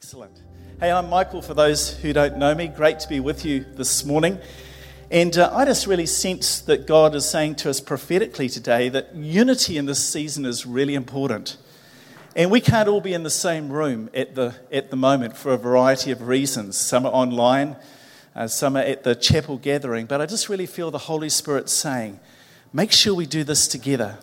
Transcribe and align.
Excellent. 0.00 0.40
Hey, 0.78 0.92
I'm 0.92 1.10
Michael, 1.10 1.42
for 1.42 1.54
those 1.54 1.92
who 1.92 2.12
don't 2.12 2.38
know 2.38 2.54
me. 2.54 2.68
Great 2.68 3.00
to 3.00 3.08
be 3.08 3.18
with 3.18 3.44
you 3.44 3.66
this 3.74 4.04
morning. 4.04 4.38
And 5.10 5.36
uh, 5.36 5.50
I 5.52 5.64
just 5.64 5.88
really 5.88 6.06
sense 6.06 6.60
that 6.60 6.86
God 6.86 7.16
is 7.16 7.28
saying 7.28 7.56
to 7.56 7.70
us 7.70 7.80
prophetically 7.80 8.48
today 8.48 8.88
that 8.90 9.16
unity 9.16 9.76
in 9.76 9.86
this 9.86 10.02
season 10.02 10.46
is 10.46 10.64
really 10.64 10.94
important. 10.94 11.56
And 12.36 12.48
we 12.48 12.60
can't 12.60 12.88
all 12.88 13.00
be 13.00 13.12
in 13.12 13.24
the 13.24 13.28
same 13.28 13.70
room 13.70 14.08
at 14.14 14.36
the, 14.36 14.54
at 14.70 14.90
the 14.90 14.96
moment 14.96 15.36
for 15.36 15.52
a 15.52 15.58
variety 15.58 16.12
of 16.12 16.28
reasons. 16.28 16.76
Some 16.78 17.04
are 17.04 17.12
online, 17.12 17.76
uh, 18.36 18.46
some 18.46 18.76
are 18.76 18.84
at 18.84 19.02
the 19.02 19.16
chapel 19.16 19.58
gathering. 19.58 20.06
But 20.06 20.20
I 20.20 20.26
just 20.26 20.48
really 20.48 20.66
feel 20.66 20.92
the 20.92 20.98
Holy 20.98 21.28
Spirit 21.28 21.68
saying, 21.68 22.20
make 22.72 22.92
sure 22.92 23.16
we 23.16 23.26
do 23.26 23.42
this 23.42 23.66
together. 23.66 24.18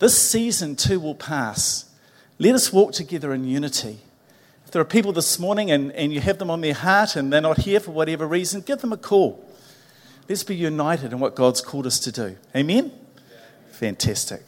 This 0.00 0.18
season 0.18 0.74
too 0.74 0.98
will 0.98 1.14
pass. 1.14 1.88
Let 2.40 2.56
us 2.56 2.72
walk 2.72 2.94
together 2.94 3.32
in 3.32 3.44
unity. 3.44 4.00
There 4.74 4.80
are 4.80 4.84
people 4.84 5.12
this 5.12 5.38
morning 5.38 5.70
and, 5.70 5.92
and 5.92 6.12
you 6.12 6.20
have 6.20 6.38
them 6.38 6.50
on 6.50 6.60
their 6.60 6.74
heart 6.74 7.14
and 7.14 7.32
they're 7.32 7.40
not 7.40 7.58
here 7.58 7.78
for 7.78 7.92
whatever 7.92 8.26
reason, 8.26 8.60
give 8.60 8.80
them 8.80 8.92
a 8.92 8.96
call. 8.96 9.48
Let's 10.28 10.42
be 10.42 10.56
united 10.56 11.12
in 11.12 11.20
what 11.20 11.36
God's 11.36 11.60
called 11.60 11.86
us 11.86 12.00
to 12.00 12.10
do. 12.10 12.36
Amen? 12.56 12.90
Fantastic. 13.70 14.42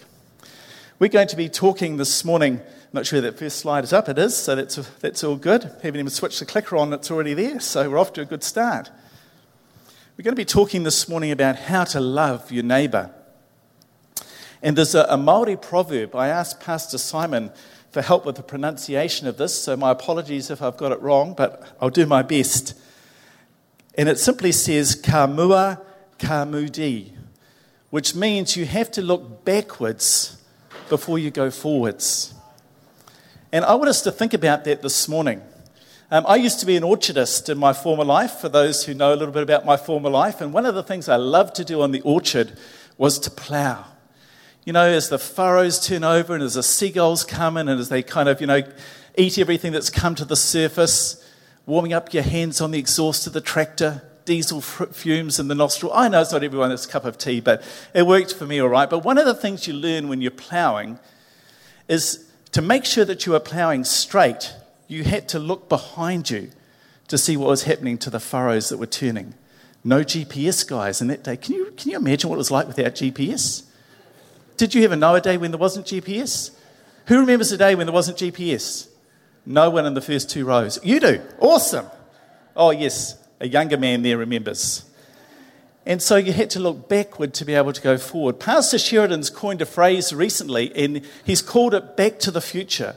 We're 0.99 1.11
going 1.11 1.29
to 1.29 1.37
be 1.37 1.49
talking 1.49 1.97
this 1.97 2.25
morning. 2.25 2.55
I'm 2.55 2.91
not 2.93 3.07
sure 3.07 3.21
that 3.21 3.39
first 3.39 3.61
slide 3.61 3.85
is 3.85 3.93
up. 3.93 4.09
It 4.09 4.19
is, 4.19 4.37
so 4.37 4.57
that's, 4.57 4.75
that's 4.99 5.23
all 5.23 5.37
good. 5.37 5.63
Haven't 5.63 6.01
even 6.01 6.11
switched 6.11 6.41
the 6.41 6.45
clicker 6.45 6.77
on, 6.77 6.93
it's 6.93 7.09
already 7.09 7.35
there, 7.35 7.61
so 7.61 7.89
we're 7.89 7.97
off 7.97 8.13
to 8.15 8.23
a 8.23 8.25
good 8.25 8.43
start. 8.43 8.91
We're 10.19 10.25
going 10.25 10.35
to 10.35 10.41
be 10.41 10.45
talking 10.45 10.83
this 10.83 11.09
morning 11.09 11.31
about 11.31 11.55
how 11.55 11.85
to 11.85 12.01
love 12.01 12.51
your 12.51 12.65
neighbour. 12.65 13.13
And 14.61 14.77
there's 14.77 14.97
a, 14.97 15.07
a 15.09 15.17
Maori 15.17 15.57
proverb. 15.57 16.17
I 16.17 16.27
asked 16.27 16.59
Pastor 16.59 16.99
Simon 16.99 17.53
for 17.97 18.03
help 18.03 18.27
with 18.27 18.37
the 18.37 18.43
pronunciation 18.43 19.27
of 19.27 19.39
this, 19.39 19.59
so 19.59 19.75
my 19.75 19.91
apologies 19.91 20.51
if 20.51 20.61
I've 20.61 20.77
got 20.77 20.93
it 20.93 21.01
wrong, 21.01 21.33
but 21.33 21.67
I'll 21.81 21.89
do 21.89 22.05
my 22.05 22.21
best. 22.21 22.79
And 23.97 24.07
it 24.07 24.19
simply 24.19 24.53
says, 24.53 24.95
Kamua 24.95 25.81
Kamudi, 26.19 27.13
which 27.89 28.15
means 28.15 28.55
you 28.55 28.67
have 28.67 28.91
to 28.91 29.01
look 29.01 29.47
backwards 29.47 30.37
before 30.91 31.19
you 31.19 31.31
go 31.31 31.51
forwards. 31.51 32.35
And 33.51 33.65
I 33.65 33.75
want 33.77 33.89
us 33.89 34.03
to 34.03 34.13
think 34.13 34.35
about 34.35 34.65
that 34.65 34.83
this 34.83 35.09
morning. 35.09 35.41
Um, 36.11 36.27
I 36.29 36.37
used 36.37 36.61
to 36.61 36.67
be 36.67 36.77
an 36.77 36.83
orchardist 36.83 37.49
in 37.49 37.57
my 37.57 37.73
former 37.73 38.05
life, 38.05 38.33
for 38.33 38.51
those 38.51 38.85
who 38.85 38.93
know 38.93 39.15
a 39.15 39.17
little 39.17 39.33
bit 39.33 39.43
about 39.43 39.65
my 39.65 39.79
former 39.79 40.11
life, 40.11 40.43
and 40.43 40.53
one 40.53 40.67
of 40.67 40.75
the 40.75 40.83
things 40.83 41.09
I 41.09 41.17
loved 41.17 41.55
to 41.55 41.65
do 41.65 41.81
on 41.81 41.93
the 41.93 42.03
orchard 42.03 42.59
was 42.99 43.19
to 43.21 43.31
plough 43.31 43.87
you 44.67 44.73
know, 44.73 44.85
as 44.85 45.09
the 45.09 45.19
furrows 45.19 45.79
turn 45.79 46.03
over 46.03 46.35
and 46.35 46.43
as 46.43 46.55
the 46.55 46.63
seagulls 46.63 47.25
come 47.25 47.57
in 47.57 47.69
and 47.69 47.81
as 47.81 47.89
they 47.89 48.03
kind 48.03 48.29
of, 48.29 48.41
you 48.41 48.49
know, 48.49 48.63
eat 49.17 49.39
everything 49.39 49.71
that's 49.71 49.91
come 49.91 50.17
to 50.17 50.25
the 50.25 50.35
surface, 50.35 51.25
warming 51.67 51.93
up 51.93 52.13
your 52.13 52.25
hands 52.25 52.61
on 52.61 52.73
the 52.73 52.79
exhaust 52.79 53.29
of 53.29 53.33
the 53.33 53.41
tractor, 53.41 54.03
diesel 54.25 54.61
fumes 54.61 55.39
in 55.39 55.47
the 55.47 55.55
nostril. 55.55 55.93
I 55.95 56.09
know 56.09 56.21
it's 56.21 56.33
not 56.33 56.43
everyone 56.43 56.71
that's 56.71 56.85
cup 56.85 57.05
of 57.05 57.17
tea, 57.17 57.39
but 57.41 57.63
it 57.95 58.09
worked 58.09 58.35
for 58.35 58.45
me 58.45 58.61
all 58.61 58.69
right. 58.69 58.91
But 58.91 59.05
one 59.05 59.19
of 59.19 59.25
the 59.25 59.35
things 59.35 59.69
you 59.69 59.73
learn 59.73 60.09
when 60.09 60.21
you're 60.21 60.33
ploughing 60.33 60.99
is 61.87 62.29
to 62.51 62.61
make 62.61 62.85
sure 62.85 63.05
that 63.05 63.25
you 63.25 63.37
are 63.37 63.41
ploughing 63.41 63.85
straight, 63.85 64.53
you 64.89 65.05
had 65.05 65.29
to 65.29 65.39
look 65.39 65.69
behind 65.69 66.29
you 66.29 66.51
to 67.07 67.17
see 67.17 67.37
what 67.37 67.49
was 67.49 67.63
happening 67.63 67.99
to 67.99 68.11
the 68.11 68.19
furrows 68.19 68.71
that 68.71 68.79
were 68.79 68.87
turning. 68.87 69.35
No 69.85 70.01
GPS, 70.01 70.67
guys, 70.67 71.01
in 71.01 71.07
that 71.07 71.23
day. 71.23 71.37
Can 71.37 71.55
you, 71.55 71.73
can 71.77 71.93
you 71.93 71.97
imagine 71.97 72.29
what 72.29 72.35
it 72.35 72.39
was 72.39 72.51
like 72.51 72.67
without 72.67 72.95
GPS? 72.97 73.63
Did 74.57 74.75
you 74.75 74.85
ever 74.85 74.97
know 74.97 75.15
a 75.15 75.21
day 75.21 75.37
when 75.37 75.51
there 75.51 75.59
wasn't 75.59 75.87
GPS? 75.87 76.51
Who 77.07 77.21
remembers 77.21 77.53
a 77.53 77.57
day 77.57 77.75
when 77.75 77.87
there 77.87 77.95
wasn't 77.95 78.19
GPS? 78.19 78.89
No 79.45 79.71
one 79.71 79.87
in 79.87 79.95
the 79.95 80.01
first 80.01 80.31
two 80.31 80.45
rows. 80.45 80.79
You 80.83 80.99
do. 80.99 81.21
Awesome. 81.39 81.87
Oh, 82.57 82.71
yes, 82.71 83.23
a 83.39 83.47
younger 83.47 83.77
man 83.77 84.03
there 84.03 84.17
remembers. 84.19 84.85
And 85.85 86.03
so 86.03 86.17
you 86.17 86.33
had 86.33 86.51
to 86.51 86.61
look 86.61 86.89
backward 86.89 87.33
to 87.35 87.45
be 87.45 87.55
able 87.55 87.73
to 87.73 87.81
go 87.81 87.97
forward. 87.97 88.41
Pastor 88.41 88.79
Sheridan's 88.79 89.31
coined 89.31 89.63
a 89.63 89.67
phrase 89.67 90.13
recently, 90.13 90.75
and 90.75 91.03
he's 91.25 91.43
called 91.43 91.75
it 91.75 91.97
back 91.97 92.19
to 92.21 92.33
the 92.33 92.41
future. 92.41 92.97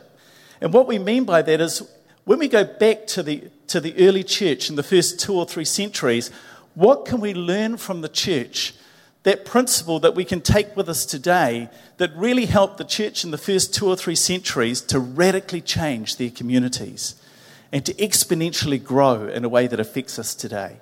And 0.60 0.74
what 0.74 0.88
we 0.88 0.98
mean 0.98 1.24
by 1.24 1.44
that 1.44 1.62
is 1.62 1.84
when 2.26 2.40
we 2.40 2.48
go 2.48 2.64
back 2.64 3.06
to 3.08 3.22
the, 3.22 3.44
to 3.68 3.80
the 3.80 3.96
early 4.08 4.24
church 4.24 4.70
in 4.70 4.76
the 4.76 4.84
first 4.84 5.20
two 5.20 5.36
or 5.36 5.46
three 5.46 5.66
centuries, 5.66 6.32
what 6.74 7.06
can 7.06 7.20
we 7.20 7.34
learn 7.34 7.78
from 7.78 8.02
the 8.02 8.10
church 8.10 8.74
that 9.24 9.46
principle 9.46 10.00
that 10.00 10.16
we 10.16 10.24
can 10.24 10.42
take 10.42 10.76
with 10.78 10.88
us 10.88 11.06
today 11.06 11.70
that 11.98 12.16
really 12.16 12.46
helped 12.46 12.78
the 12.78 12.86
church 12.86 13.24
in 13.24 13.32
the 13.32 13.38
first 13.38 13.74
two 13.74 13.88
or 13.88 13.96
three 13.96 14.16
centuries 14.16 14.82
to 14.82 15.00
radically 15.00 15.62
change 15.62 16.18
their 16.18 16.30
communities 16.30 17.16
and 17.72 17.86
to 17.86 17.94
exponentially 17.96 18.82
grow 18.82 19.28
in 19.28 19.44
a 19.44 19.50
way 19.50 19.68
that 19.68 19.80
affects 19.80 20.18
us 20.18 20.34
today. 20.34 20.78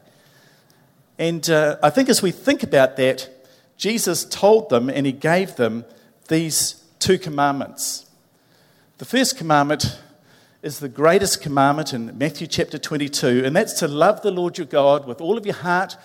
And 1.18 1.50
uh, 1.50 1.78
I 1.82 1.90
think 1.90 2.10
as 2.10 2.22
we 2.22 2.32
think 2.32 2.62
about 2.62 2.96
that, 2.98 3.30
Jesus 3.78 4.24
told 4.24 4.70
them 4.70 4.90
and 4.90 5.06
he 5.06 5.12
gave 5.12 5.56
them 5.56 5.86
these 6.28 6.84
two 7.00 7.18
commandments. 7.18 8.06
The 9.00 9.06
first 9.06 9.38
commandment 9.38 10.00
is 10.62 10.80
the 10.80 10.90
greatest 10.90 11.42
commandment 11.42 11.94
in 11.94 12.18
Matthew 12.18 12.48
chapter 12.48 12.78
22, 12.78 13.44
and 13.46 13.56
that's 13.56 13.74
to 13.74 13.88
love 13.88 14.22
the 14.22 14.32
Lord 14.32 14.58
your 14.58 14.68
God 14.68 15.08
with 15.08 15.22
all 15.22 15.38
of 15.38 15.46
your 15.46 15.56
heart 15.56 15.98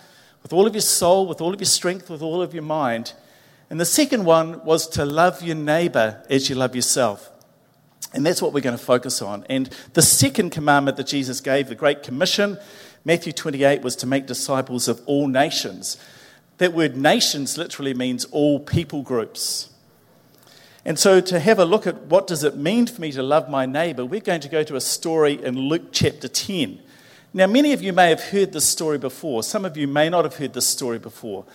with 0.43 0.53
all 0.53 0.67
of 0.67 0.75
your 0.75 0.83
soul, 0.83 1.27
with 1.27 1.41
all 1.41 1.55
of 1.55 1.61
your 1.61 1.67
strength, 1.67 2.11
with 2.11 2.23
all 2.23 2.43
of 2.43 2.55
your 2.55 2.63
mind. 2.63 3.13
And 3.71 3.81
the 3.81 3.85
second 3.85 4.25
one 4.25 4.65
was 4.65 4.87
to 4.91 5.05
love 5.05 5.43
your 5.43 5.57
neighbor 5.57 6.23
as 6.29 6.49
you 6.49 6.55
love 6.55 6.77
yourself. 6.77 7.31
And 8.15 8.27
that's 8.27 8.43
what 8.43 8.53
we're 8.53 8.61
going 8.61 8.77
to 8.77 8.85
focus 8.85 9.23
on. 9.23 9.47
And 9.49 9.75
the 9.95 10.03
second 10.03 10.51
commandment 10.51 10.97
that 10.99 11.07
Jesus 11.07 11.41
gave, 11.41 11.69
the 11.69 11.75
Great 11.75 12.03
Commission, 12.03 12.59
Matthew 13.05 13.33
28, 13.33 13.83
was 13.83 13.97
to 13.97 14.07
make 14.07 14.27
disciples 14.27 14.89
of 14.89 15.01
all 15.07 15.29
nations. 15.29 15.97
That 16.59 16.75
word 16.75 16.97
nations 16.97 17.57
literally 17.57 17.95
means 17.95 18.25
all 18.27 18.61
people 18.61 19.03
groups. 19.03 19.71
And 20.85 20.99
so 20.99 21.21
to 21.21 21.41
have 21.41 21.59
a 21.59 21.65
look 21.65 21.87
at 21.87 22.03
what 22.03 22.27
does 22.27 22.45
it 22.45 22.57
mean 22.57 22.87
for 22.87 23.01
me 23.01 23.13
to 23.13 23.23
love 23.23 23.49
my 23.49 23.67
neighbor, 23.67 24.05
we're 24.05 24.21
going 24.21 24.41
to 24.41 24.49
go 24.49 24.63
to 24.65 24.77
a 24.77 24.81
story 24.81 25.43
in 25.43 25.57
Luke 25.57 25.93
chapter 25.93 26.29
10. 26.29 26.81
Now, 27.35 27.47
many 27.47 27.73
of 27.73 27.83
you 27.83 27.95
may 27.95 28.11
have 28.11 28.21
heard 28.21 28.53
this 28.53 28.67
story 28.67 28.99
before. 28.99 29.43
Some 29.43 29.65
of 29.65 29.77
you 29.77 29.89
may 29.89 30.11
not 30.11 30.25
have 30.25 30.37
heard 30.37 30.53
this 30.53 30.67
story 30.67 30.99
before. 30.99 31.47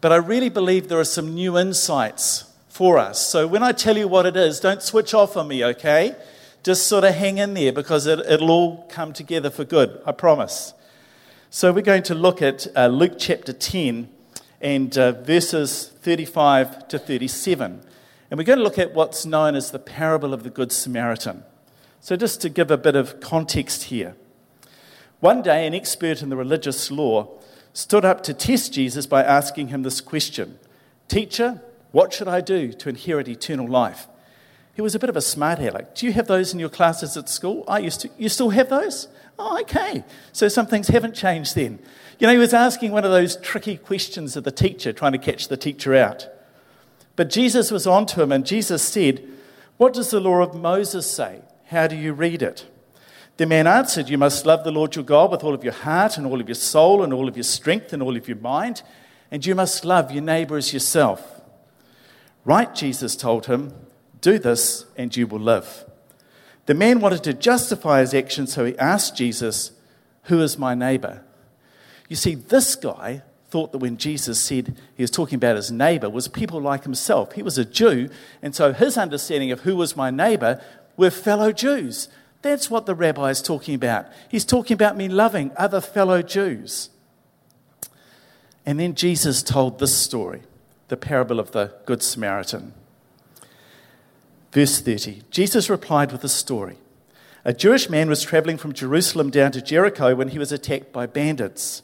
But 0.00 0.12
I 0.12 0.16
really 0.16 0.48
believe 0.48 0.88
there 0.88 1.00
are 1.00 1.04
some 1.04 1.34
new 1.34 1.58
insights 1.58 2.44
for 2.68 2.98
us. 2.98 3.26
So 3.26 3.46
when 3.46 3.62
I 3.62 3.72
tell 3.72 3.96
you 3.96 4.06
what 4.06 4.26
it 4.26 4.36
is, 4.36 4.60
don't 4.60 4.80
switch 4.80 5.12
off 5.12 5.36
on 5.36 5.48
me, 5.48 5.64
okay? 5.64 6.14
Just 6.62 6.86
sort 6.86 7.02
of 7.02 7.14
hang 7.14 7.38
in 7.38 7.54
there 7.54 7.72
because 7.72 8.06
it, 8.06 8.18
will 8.40 8.50
all 8.50 8.86
come 8.88 9.12
together 9.12 9.50
for 9.50 9.64
good, 9.64 10.00
I 10.06 10.12
promise. 10.12 10.72
So 11.50 11.72
we're 11.72 11.82
going 11.82 12.04
to 12.04 12.14
look 12.14 12.40
at 12.40 12.68
uh, 12.76 12.86
Luke 12.86 13.14
chapter 13.18 13.52
10 13.52 14.08
and 14.60 14.96
uh, 14.96 15.12
verses 15.12 15.92
35 16.02 16.86
to 16.88 16.98
37. 16.98 17.80
And 18.30 18.38
we're 18.38 18.44
going 18.44 18.58
to 18.58 18.64
look 18.64 18.78
at 18.78 18.94
what's 18.94 19.26
known 19.26 19.56
as 19.56 19.72
the 19.72 19.78
parable 19.80 20.32
of 20.32 20.44
the 20.44 20.50
Good 20.50 20.70
Samaritan. 20.70 21.42
So, 22.00 22.16
just 22.16 22.40
to 22.42 22.48
give 22.48 22.70
a 22.70 22.76
bit 22.76 22.96
of 22.96 23.20
context 23.20 23.84
here. 23.84 24.16
One 25.24 25.40
day, 25.40 25.66
an 25.66 25.72
expert 25.72 26.20
in 26.20 26.28
the 26.28 26.36
religious 26.36 26.90
law 26.90 27.28
stood 27.72 28.04
up 28.04 28.22
to 28.24 28.34
test 28.34 28.74
Jesus 28.74 29.06
by 29.06 29.24
asking 29.24 29.68
him 29.68 29.82
this 29.82 30.02
question 30.02 30.58
Teacher, 31.08 31.62
what 31.92 32.12
should 32.12 32.28
I 32.28 32.42
do 32.42 32.74
to 32.74 32.90
inherit 32.90 33.26
eternal 33.26 33.66
life? 33.66 34.06
He 34.74 34.82
was 34.82 34.94
a 34.94 34.98
bit 34.98 35.08
of 35.08 35.16
a 35.16 35.22
smart 35.22 35.60
aleck. 35.60 35.94
Do 35.94 36.04
you 36.04 36.12
have 36.12 36.26
those 36.26 36.52
in 36.52 36.60
your 36.60 36.68
classes 36.68 37.16
at 37.16 37.30
school? 37.30 37.64
I 37.66 37.78
used 37.78 38.02
to. 38.02 38.10
You 38.18 38.28
still 38.28 38.50
have 38.50 38.68
those? 38.68 39.08
Oh, 39.38 39.58
okay. 39.62 40.04
So 40.32 40.46
some 40.48 40.66
things 40.66 40.88
haven't 40.88 41.14
changed 41.14 41.54
then. 41.54 41.78
You 42.18 42.26
know, 42.26 42.34
he 42.34 42.38
was 42.38 42.52
asking 42.52 42.92
one 42.92 43.06
of 43.06 43.10
those 43.10 43.38
tricky 43.38 43.78
questions 43.78 44.36
of 44.36 44.44
the 44.44 44.52
teacher, 44.52 44.92
trying 44.92 45.12
to 45.12 45.18
catch 45.18 45.48
the 45.48 45.56
teacher 45.56 45.94
out. 45.94 46.28
But 47.16 47.30
Jesus 47.30 47.70
was 47.70 47.86
on 47.86 48.04
to 48.08 48.20
him, 48.20 48.30
and 48.30 48.44
Jesus 48.44 48.82
said, 48.82 49.26
What 49.78 49.94
does 49.94 50.10
the 50.10 50.20
law 50.20 50.42
of 50.42 50.54
Moses 50.54 51.10
say? 51.10 51.40
How 51.68 51.86
do 51.86 51.96
you 51.96 52.12
read 52.12 52.42
it? 52.42 52.66
The 53.36 53.46
man 53.46 53.66
answered, 53.66 54.08
You 54.08 54.18
must 54.18 54.46
love 54.46 54.62
the 54.62 54.70
Lord 54.70 54.94
your 54.94 55.04
God 55.04 55.32
with 55.32 55.42
all 55.42 55.54
of 55.54 55.64
your 55.64 55.72
heart 55.72 56.16
and 56.16 56.26
all 56.26 56.40
of 56.40 56.48
your 56.48 56.54
soul 56.54 57.02
and 57.02 57.12
all 57.12 57.28
of 57.28 57.36
your 57.36 57.44
strength 57.44 57.92
and 57.92 58.02
all 58.02 58.16
of 58.16 58.28
your 58.28 58.36
mind, 58.36 58.82
and 59.30 59.44
you 59.44 59.54
must 59.56 59.84
love 59.84 60.12
your 60.12 60.22
neighbor 60.22 60.56
as 60.56 60.72
yourself. 60.72 61.40
Right, 62.44 62.72
Jesus 62.74 63.16
told 63.16 63.46
him, 63.46 63.74
Do 64.20 64.38
this 64.38 64.86
and 64.96 65.14
you 65.16 65.26
will 65.26 65.40
live. 65.40 65.84
The 66.66 66.74
man 66.74 67.00
wanted 67.00 67.24
to 67.24 67.34
justify 67.34 68.00
his 68.00 68.14
action, 68.14 68.46
so 68.46 68.64
he 68.64 68.78
asked 68.78 69.16
Jesus, 69.16 69.72
Who 70.24 70.40
is 70.40 70.56
my 70.56 70.74
neighbor? 70.74 71.24
You 72.08 72.16
see, 72.16 72.36
this 72.36 72.76
guy 72.76 73.22
thought 73.48 73.72
that 73.72 73.78
when 73.78 73.96
Jesus 73.96 74.40
said 74.40 74.76
he 74.94 75.02
was 75.02 75.10
talking 75.10 75.36
about 75.36 75.56
his 75.56 75.72
neighbor 75.72 76.08
was 76.08 76.28
people 76.28 76.60
like 76.60 76.84
himself. 76.84 77.32
He 77.32 77.42
was 77.42 77.58
a 77.58 77.64
Jew, 77.64 78.10
and 78.42 78.54
so 78.54 78.72
his 78.72 78.96
understanding 78.96 79.50
of 79.50 79.60
who 79.60 79.74
was 79.74 79.96
my 79.96 80.10
neighbor 80.10 80.62
were 80.96 81.10
fellow 81.10 81.50
Jews. 81.50 82.08
That's 82.44 82.68
what 82.68 82.84
the 82.84 82.94
rabbi 82.94 83.30
is 83.30 83.40
talking 83.40 83.74
about. 83.74 84.04
He's 84.28 84.44
talking 84.44 84.74
about 84.74 84.98
me 84.98 85.08
loving 85.08 85.50
other 85.56 85.80
fellow 85.80 86.20
Jews. 86.20 86.90
And 88.66 88.78
then 88.78 88.94
Jesus 88.94 89.42
told 89.42 89.78
this 89.78 89.96
story, 89.96 90.42
the 90.88 90.98
parable 90.98 91.40
of 91.40 91.52
the 91.52 91.72
Good 91.86 92.02
Samaritan. 92.02 92.74
Verse 94.52 94.78
30 94.78 95.22
Jesus 95.30 95.70
replied 95.70 96.12
with 96.12 96.22
a 96.22 96.28
story. 96.28 96.76
A 97.46 97.54
Jewish 97.54 97.88
man 97.88 98.10
was 98.10 98.22
traveling 98.22 98.58
from 98.58 98.74
Jerusalem 98.74 99.30
down 99.30 99.52
to 99.52 99.62
Jericho 99.62 100.14
when 100.14 100.28
he 100.28 100.38
was 100.38 100.52
attacked 100.52 100.92
by 100.92 101.06
bandits. 101.06 101.82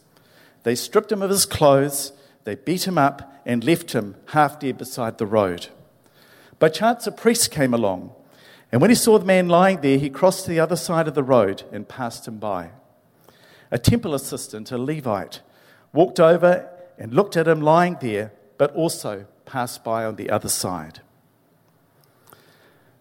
They 0.65 0.75
stripped 0.75 1.11
him 1.11 1.23
of 1.23 1.31
his 1.31 1.47
clothes, 1.47 2.13
they 2.45 2.55
beat 2.55 2.87
him 2.87 2.99
up, 2.99 3.33
and 3.47 3.65
left 3.65 3.93
him 3.93 4.15
half 4.27 4.61
dead 4.61 4.77
beside 4.77 5.17
the 5.17 5.25
road. 5.25 5.69
By 6.59 6.69
chance, 6.69 7.07
a 7.07 7.13
priest 7.13 7.51
came 7.51 7.73
along, 7.73 8.13
and 8.73 8.81
when 8.81 8.91
he 8.91 8.97
saw 8.97 9.19
the 9.19 9.25
man 9.25 9.49
lying 9.49 9.81
there, 9.81 9.99
he 9.99 10.11
crossed 10.11 10.45
to 10.45 10.51
the 10.51 10.61
other 10.61 10.77
side 10.77 11.09
of 11.09 11.15
the 11.15 11.23
road 11.23 11.65
and 11.73 11.89
passed 11.89 12.29
him 12.29 12.39
by. 12.39 12.71
A 13.71 13.79
temple 13.79 14.15
assistant, 14.15 14.71
a 14.71 14.79
Levite, 14.79 15.41
walked 15.93 16.21
over 16.21 16.69
and 16.99 17.13
looked 17.13 17.37
at 17.37 17.49
him 17.49 17.61
lying 17.61 17.97
there, 18.01 18.33
but 18.59 18.75
also 18.75 19.27
passed 19.45 19.83
by 19.83 20.05
on 20.05 20.17
the 20.17 20.31
other 20.31 20.49
side. 20.49 21.01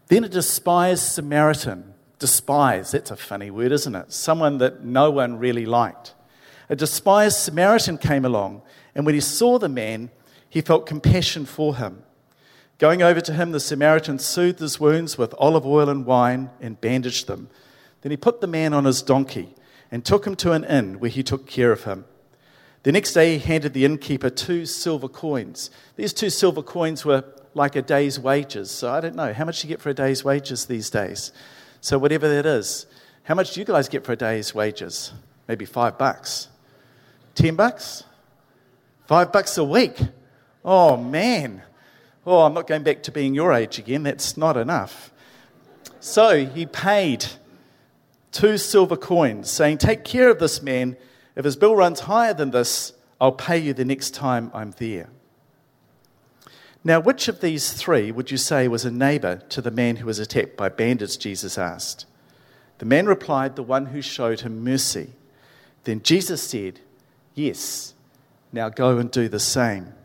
Then 0.08 0.24
a 0.24 0.30
despised 0.30 1.04
Samaritan, 1.04 1.94
despise, 2.18 2.92
that's 2.92 3.12
a 3.12 3.16
funny 3.16 3.52
word, 3.52 3.72
isn't 3.72 3.94
it? 3.94 4.12
Someone 4.12 4.58
that 4.58 4.84
no 4.84 5.12
one 5.12 5.38
really 5.38 5.68
liked. 5.68 6.16
A 6.68 6.76
despised 6.76 7.38
Samaritan 7.38 7.98
came 8.00 8.26
along, 8.26 8.64
and 8.96 9.06
when 9.06 9.16
he 9.16 9.22
saw 9.22 9.60
the 9.60 9.70
man, 9.70 10.10
he 10.50 10.62
felt 10.62 10.88
compassion 10.88 11.46
for 11.46 11.76
him. 11.76 12.04
Going 12.80 13.04
over 13.04 13.20
to 13.20 13.34
him, 13.34 13.52
the 13.52 13.60
Samaritan 13.60 14.20
soothed 14.20 14.60
his 14.60 14.80
wounds 14.80 15.18
with 15.18 15.36
olive 15.38 15.66
oil 15.66 15.90
and 15.90 16.06
wine 16.06 16.50
and 16.62 16.80
bandaged 16.80 17.28
them. 17.28 17.50
Then 18.02 18.12
he 18.12 18.18
put 18.18 18.40
the 18.40 18.48
man 18.48 18.74
on 18.74 18.86
his 18.86 19.02
donkey 19.02 19.54
and 19.92 20.04
took 20.04 20.26
him 20.26 20.36
to 20.38 20.54
an 20.54 20.64
inn 20.64 21.00
where 21.00 21.10
he 21.10 21.22
took 21.22 21.46
care 21.46 21.74
of 21.74 21.84
him. 21.84 22.06
The 22.84 22.94
next 22.94 23.12
day, 23.12 23.38
he 23.38 23.40
handed 23.40 23.74
the 23.74 23.84
innkeeper 23.84 24.30
two 24.30 24.66
silver 24.66 25.10
coins. 25.10 25.70
These 25.98 26.14
two 26.14 26.30
silver 26.30 26.64
coins 26.64 27.04
were 27.04 27.26
like 27.54 27.76
a 27.76 27.82
day's 27.82 28.18
wages. 28.18 28.72
So 28.72 28.90
I 28.90 29.02
don't 29.02 29.16
know. 29.16 29.34
How 29.34 29.44
much 29.44 29.62
do 29.62 29.68
you 29.68 29.74
get 29.74 29.82
for 29.82 29.90
a 29.90 29.94
day's 29.94 30.24
wages 30.24 30.66
these 30.66 30.90
days? 30.90 31.34
So, 31.82 31.98
whatever 31.98 32.30
that 32.30 32.46
is, 32.46 32.86
how 33.24 33.36
much 33.36 33.54
do 33.54 33.60
you 33.60 33.66
guys 33.66 33.90
get 33.90 34.06
for 34.06 34.14
a 34.14 34.16
day's 34.16 34.56
wages? 34.56 35.12
Maybe 35.48 35.66
five 35.66 35.98
bucks. 35.98 36.48
Ten 37.36 37.56
bucks? 37.56 38.04
Five 39.08 39.32
bucks 39.32 39.58
a 39.58 39.64
week. 39.64 39.98
Oh, 40.64 40.96
man. 40.96 41.64
Oh, 42.30 42.42
I'm 42.44 42.54
not 42.54 42.68
going 42.68 42.84
back 42.84 43.02
to 43.04 43.12
being 43.12 43.34
your 43.34 43.52
age 43.52 43.80
again. 43.80 44.04
That's 44.04 44.38
not 44.38 44.56
enough. 44.56 45.12
So 46.00 46.46
he 46.46 46.68
paid 46.68 47.26
two 48.32 48.60
silver 48.60 48.96
coins, 48.96 49.50
saying, 49.50 49.80
Take 49.80 50.04
care 50.04 50.30
of 50.30 50.38
this 50.38 50.62
man. 50.62 50.96
If 51.36 51.44
his 51.44 51.56
bill 51.56 51.76
runs 51.76 52.02
higher 52.02 52.36
than 52.36 52.52
this, 52.52 52.94
I'll 53.20 53.32
pay 53.32 53.58
you 53.58 53.74
the 53.74 53.84
next 53.84 54.14
time 54.14 54.52
I'm 54.54 54.76
there. 54.78 55.10
Now, 56.84 57.00
which 57.00 57.30
of 57.30 57.42
these 57.42 57.74
three 57.74 58.12
would 58.12 58.30
you 58.30 58.38
say 58.38 58.68
was 58.68 58.86
a 58.86 58.92
neighbor 58.92 59.38
to 59.50 59.60
the 59.60 59.72
man 59.72 59.96
who 59.96 60.06
was 60.06 60.20
attacked 60.20 60.56
by 60.56 60.70
bandits? 60.70 61.18
Jesus 61.18 61.58
asked. 61.58 62.06
The 62.78 62.86
man 62.86 63.08
replied, 63.08 63.56
The 63.56 63.64
one 63.64 63.88
who 63.88 64.04
showed 64.04 64.42
him 64.42 64.64
mercy. 64.64 65.14
Then 65.84 66.04
Jesus 66.04 66.44
said, 66.44 66.80
Yes, 67.34 67.96
now 68.54 68.70
go 68.70 69.00
and 69.00 69.10
do 69.10 69.28
the 69.28 69.40
same. 69.40 69.96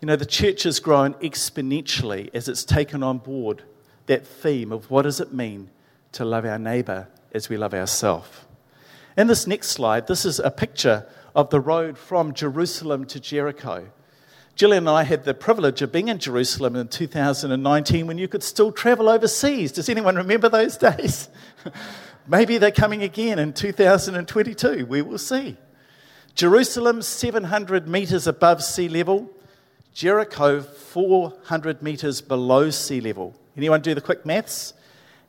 You 0.00 0.06
know, 0.06 0.16
the 0.16 0.26
church 0.26 0.62
has 0.62 0.78
grown 0.78 1.14
exponentially 1.14 2.30
as 2.32 2.48
it's 2.48 2.64
taken 2.64 3.02
on 3.02 3.18
board 3.18 3.64
that 4.06 4.26
theme 4.26 4.72
of 4.72 4.90
what 4.90 5.02
does 5.02 5.20
it 5.20 5.32
mean 5.32 5.70
to 6.12 6.24
love 6.24 6.44
our 6.44 6.58
neighbour 6.58 7.08
as 7.32 7.48
we 7.48 7.56
love 7.56 7.74
ourselves. 7.74 8.28
In 9.16 9.26
this 9.26 9.46
next 9.46 9.68
slide, 9.68 10.06
this 10.06 10.24
is 10.24 10.38
a 10.38 10.50
picture 10.50 11.06
of 11.34 11.50
the 11.50 11.60
road 11.60 11.98
from 11.98 12.32
Jerusalem 12.32 13.04
to 13.06 13.18
Jericho. 13.18 13.88
Gillian 14.54 14.88
and 14.88 14.96
I 14.96 15.02
had 15.02 15.24
the 15.24 15.34
privilege 15.34 15.82
of 15.82 15.92
being 15.92 16.08
in 16.08 16.18
Jerusalem 16.18 16.76
in 16.76 16.88
2019 16.88 18.06
when 18.06 18.18
you 18.18 18.28
could 18.28 18.42
still 18.42 18.72
travel 18.72 19.08
overseas. 19.08 19.72
Does 19.72 19.88
anyone 19.88 20.16
remember 20.16 20.48
those 20.48 20.76
days? 20.78 21.28
Maybe 22.28 22.58
they're 22.58 22.70
coming 22.70 23.02
again 23.02 23.38
in 23.38 23.52
2022. 23.52 24.86
We 24.86 25.02
will 25.02 25.18
see. 25.18 25.56
Jerusalem, 26.34 27.02
700 27.02 27.88
metres 27.88 28.26
above 28.26 28.62
sea 28.62 28.88
level. 28.88 29.30
Jericho, 29.98 30.62
400 30.62 31.82
metres 31.82 32.20
below 32.20 32.70
sea 32.70 33.00
level. 33.00 33.34
Anyone 33.56 33.80
do 33.80 33.96
the 33.96 34.00
quick 34.00 34.24
maths? 34.24 34.72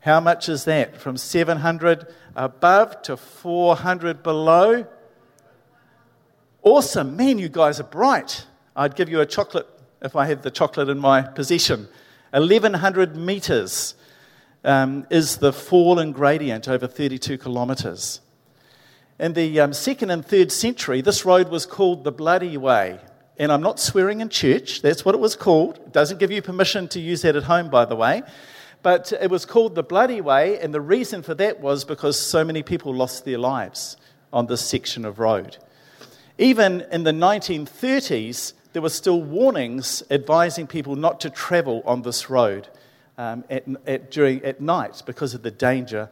How 0.02 0.20
much 0.20 0.48
is 0.48 0.66
that? 0.66 0.96
From 0.96 1.18
700 1.18 2.06
above 2.36 3.02
to 3.02 3.18
400 3.18 4.22
below? 4.22 4.86
Awesome. 6.62 7.18
Man, 7.18 7.40
you 7.40 7.50
guys 7.50 7.80
are 7.80 7.84
bright. 7.84 8.46
I'd 8.76 8.96
give 8.96 9.10
you 9.10 9.22
a 9.22 9.26
chocolate 9.26 9.66
if 10.04 10.16
I 10.16 10.28
had 10.28 10.44
the 10.44 10.52
chocolate 10.52 10.88
in 10.88 11.00
my 11.00 11.24
possession. 11.24 11.88
1,100 12.30 13.16
metres 13.16 13.96
um, 14.64 15.08
is 15.10 15.38
the 15.38 15.52
fall 15.52 15.98
in 15.98 16.12
gradient 16.12 16.68
over 16.68 16.86
32 16.86 17.40
kilometres. 17.40 18.22
In 19.20 19.34
the 19.34 19.62
um, 19.62 19.74
second 19.74 20.12
and 20.12 20.24
third 20.24 20.52
century, 20.52 21.02
this 21.02 21.26
road 21.26 21.50
was 21.50 21.66
called 21.66 22.04
the 22.04 22.12
Bloody 22.12 22.56
Way 22.56 23.00
and 23.40 23.52
I'm 23.54 23.62
not 23.62 23.80
swearing 23.80 24.20
in 24.20 24.28
church, 24.28 24.82
that's 24.82 25.06
what 25.06 25.16
it 25.16 25.22
was 25.22 25.38
called. 25.38 25.78
It 25.78 25.94
doesn't 25.94 26.20
give 26.20 26.30
you 26.30 26.42
permission 26.42 26.90
to 26.90 27.00
use 27.00 27.22
that 27.22 27.38
at 27.38 27.44
home, 27.44 27.70
by 27.70 27.86
the 27.86 27.96
way. 27.96 28.22
But 28.84 29.14
it 29.14 29.32
was 29.32 29.46
called 29.46 29.76
the 29.76 29.84
Bloody 29.84 30.20
Way, 30.22 30.60
and 30.60 30.74
the 30.74 30.82
reason 30.82 31.24
for 31.24 31.34
that 31.36 31.62
was 31.62 31.86
because 31.86 32.20
so 32.20 32.44
many 32.44 32.64
people 32.64 32.94
lost 32.94 33.24
their 33.24 33.38
lives 33.38 33.96
on 34.32 34.48
this 34.48 34.62
section 34.62 35.06
of 35.06 35.20
road. 35.20 35.58
Even 36.38 36.86
in 36.92 37.04
the 37.04 37.12
1930s, 37.12 38.54
there 38.74 38.82
were 38.82 38.90
still 38.90 39.22
warnings 39.22 40.04
advising 40.12 40.68
people 40.68 40.96
not 40.96 41.20
to 41.22 41.30
travel 41.30 41.82
on 41.86 42.02
this 42.02 42.30
road 42.30 42.68
um, 43.18 43.44
at, 43.50 43.66
at, 43.88 44.12
during, 44.12 44.44
at 44.44 44.62
night 44.62 45.02
because 45.06 45.34
of 45.34 45.44
the 45.44 45.52
danger 45.52 46.10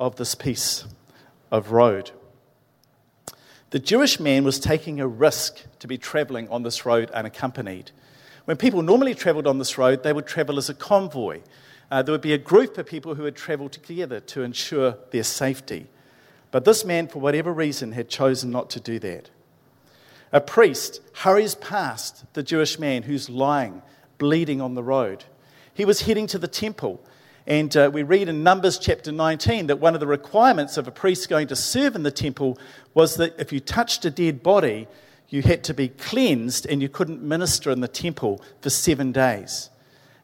of 0.00 0.16
this 0.16 0.34
piece 0.34 0.84
of 1.50 1.72
road. 1.72 2.10
The 3.70 3.78
Jewish 3.78 4.18
man 4.18 4.44
was 4.44 4.58
taking 4.58 4.98
a 4.98 5.06
risk 5.06 5.60
to 5.80 5.86
be 5.86 5.98
traveling 5.98 6.48
on 6.48 6.62
this 6.62 6.86
road 6.86 7.10
unaccompanied. 7.10 7.90
When 8.46 8.56
people 8.56 8.80
normally 8.80 9.14
traveled 9.14 9.46
on 9.46 9.58
this 9.58 9.76
road, 9.76 10.02
they 10.02 10.12
would 10.14 10.26
travel 10.26 10.56
as 10.56 10.70
a 10.70 10.74
convoy. 10.74 11.40
Uh, 11.90 12.00
there 12.00 12.12
would 12.12 12.22
be 12.22 12.32
a 12.32 12.38
group 12.38 12.78
of 12.78 12.86
people 12.86 13.14
who 13.14 13.24
would 13.24 13.36
travel 13.36 13.68
together 13.68 14.20
to 14.20 14.42
ensure 14.42 14.96
their 15.10 15.22
safety. 15.22 15.86
But 16.50 16.64
this 16.64 16.82
man, 16.82 17.08
for 17.08 17.18
whatever 17.18 17.52
reason, 17.52 17.92
had 17.92 18.08
chosen 18.08 18.50
not 18.50 18.70
to 18.70 18.80
do 18.80 18.98
that. 19.00 19.28
A 20.32 20.40
priest 20.40 21.02
hurries 21.16 21.54
past 21.54 22.24
the 22.32 22.42
Jewish 22.42 22.78
man 22.78 23.02
who's 23.02 23.28
lying, 23.28 23.82
bleeding 24.16 24.62
on 24.62 24.76
the 24.76 24.82
road. 24.82 25.24
He 25.74 25.84
was 25.84 26.02
heading 26.02 26.26
to 26.28 26.38
the 26.38 26.48
temple 26.48 27.02
and 27.46 27.74
uh, 27.76 27.90
we 27.92 28.02
read 28.02 28.28
in 28.28 28.42
Numbers 28.42 28.78
chapter 28.78 29.10
19 29.10 29.68
that 29.68 29.80
one 29.80 29.94
of 29.94 30.00
the 30.00 30.06
requirements 30.06 30.76
of 30.76 30.86
a 30.86 30.90
priest 30.90 31.28
going 31.28 31.48
to 31.48 31.56
serve 31.56 31.96
in 31.96 32.02
the 32.02 32.10
temple 32.10 32.58
was 32.94 33.16
that 33.16 33.34
if 33.38 33.52
you 33.52 33.60
touched 33.60 34.04
a 34.04 34.10
dead 34.10 34.42
body, 34.42 34.86
you 35.28 35.42
had 35.42 35.64
to 35.64 35.74
be 35.74 35.88
cleansed 35.88 36.66
and 36.66 36.82
you 36.82 36.88
couldn't 36.88 37.22
minister 37.22 37.70
in 37.70 37.80
the 37.80 37.88
temple 37.88 38.42
for 38.60 38.70
seven 38.70 39.12
days. 39.12 39.70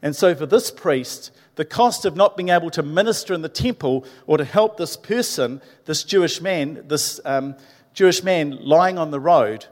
And 0.01 0.15
so, 0.15 0.35
for 0.35 0.45
this 0.45 0.69
priest, 0.69 1.31
the 1.55 1.65
cost 1.65 2.05
of 2.05 2.15
not 2.15 2.37
being 2.37 2.49
able 2.49 2.69
to 2.71 2.83
minister 2.83 3.33
in 3.33 3.41
the 3.41 3.49
temple 3.49 4.05
or 4.27 4.37
to 4.37 4.45
help 4.45 4.77
this 4.77 4.97
person, 4.97 5.61
this 5.85 6.03
Jewish 6.03 6.41
man, 6.41 6.83
this 6.87 7.19
um, 7.25 7.55
Jewish 7.93 8.23
man 8.23 8.57
lying 8.61 8.97
on 8.97 9.11
the 9.11 9.19
road, 9.19 9.65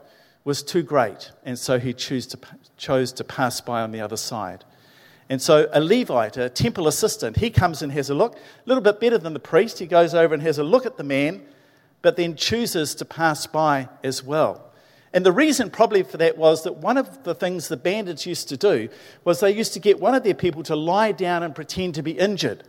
was 0.44 0.62
too 0.62 0.82
great. 0.82 1.30
And 1.44 1.58
so 1.58 1.78
he 1.78 1.92
chose 1.92 2.26
to, 2.28 2.38
chose 2.76 3.12
to 3.12 3.24
pass 3.24 3.60
by 3.60 3.82
on 3.82 3.92
the 3.92 4.00
other 4.00 4.16
side. 4.16 4.64
And 5.28 5.40
so 5.40 5.68
a 5.72 5.80
Levite, 5.80 6.36
a 6.36 6.48
temple 6.50 6.86
assistant, 6.86 7.38
he 7.38 7.50
comes 7.50 7.82
and 7.82 7.90
has 7.92 8.10
a 8.10 8.14
look, 8.14 8.36
a 8.36 8.38
little 8.66 8.82
bit 8.82 9.00
better 9.00 9.18
than 9.18 9.32
the 9.32 9.40
priest. 9.40 9.78
He 9.78 9.86
goes 9.86 10.14
over 10.14 10.34
and 10.34 10.42
has 10.42 10.58
a 10.58 10.64
look 10.64 10.84
at 10.84 10.96
the 10.96 11.04
man, 11.04 11.42
but 12.02 12.16
then 12.16 12.36
chooses 12.36 12.94
to 12.96 13.04
pass 13.04 13.46
by 13.46 13.88
as 14.02 14.22
well. 14.22 14.70
And 15.14 15.24
the 15.24 15.32
reason 15.32 15.70
probably 15.70 16.02
for 16.02 16.16
that 16.18 16.36
was 16.36 16.64
that 16.64 16.76
one 16.76 16.98
of 16.98 17.22
the 17.22 17.34
things 17.34 17.68
the 17.68 17.76
bandits 17.76 18.26
used 18.26 18.48
to 18.48 18.56
do 18.56 18.88
was 19.24 19.40
they 19.40 19.52
used 19.52 19.72
to 19.74 19.78
get 19.78 20.00
one 20.00 20.14
of 20.14 20.24
their 20.24 20.34
people 20.34 20.64
to 20.64 20.76
lie 20.76 21.12
down 21.12 21.42
and 21.42 21.54
pretend 21.54 21.94
to 21.94 22.02
be 22.02 22.12
injured. 22.12 22.64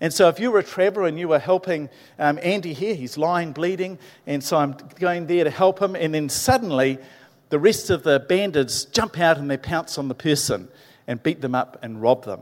And 0.00 0.12
so 0.12 0.28
if 0.28 0.40
you 0.40 0.50
were 0.50 0.58
a 0.58 0.64
traveller 0.64 1.06
and 1.06 1.16
you 1.16 1.28
were 1.28 1.38
helping 1.38 1.88
um, 2.18 2.40
Andy 2.42 2.72
here, 2.72 2.94
he's 2.94 3.16
lying 3.16 3.52
bleeding, 3.52 3.98
and 4.26 4.42
so 4.42 4.56
I'm 4.56 4.76
going 4.98 5.26
there 5.26 5.44
to 5.44 5.50
help 5.50 5.80
him, 5.80 5.94
and 5.94 6.12
then 6.12 6.28
suddenly 6.28 6.98
the 7.50 7.58
rest 7.60 7.90
of 7.90 8.02
the 8.02 8.18
bandits 8.18 8.86
jump 8.86 9.20
out 9.20 9.36
and 9.36 9.48
they 9.48 9.58
pounce 9.58 9.98
on 9.98 10.08
the 10.08 10.14
person 10.14 10.68
and 11.12 11.22
beat 11.22 11.42
them 11.42 11.54
up 11.54 11.78
and 11.82 12.00
rob 12.00 12.24
them. 12.24 12.40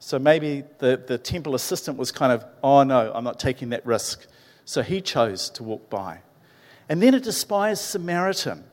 So 0.00 0.18
maybe 0.18 0.64
the, 0.78 1.00
the 1.06 1.16
temple 1.16 1.54
assistant 1.54 1.96
was 1.96 2.10
kind 2.10 2.32
of, 2.32 2.44
oh 2.62 2.82
no, 2.82 3.12
I'm 3.14 3.22
not 3.22 3.38
taking 3.38 3.68
that 3.70 3.86
risk. 3.86 4.26
So 4.64 4.82
he 4.82 5.00
chose 5.00 5.48
to 5.50 5.62
walk 5.62 5.88
by. 5.88 6.18
And 6.88 7.00
then 7.00 7.14
a 7.14 7.20
despised 7.20 7.82
Samaritan. 7.82 8.64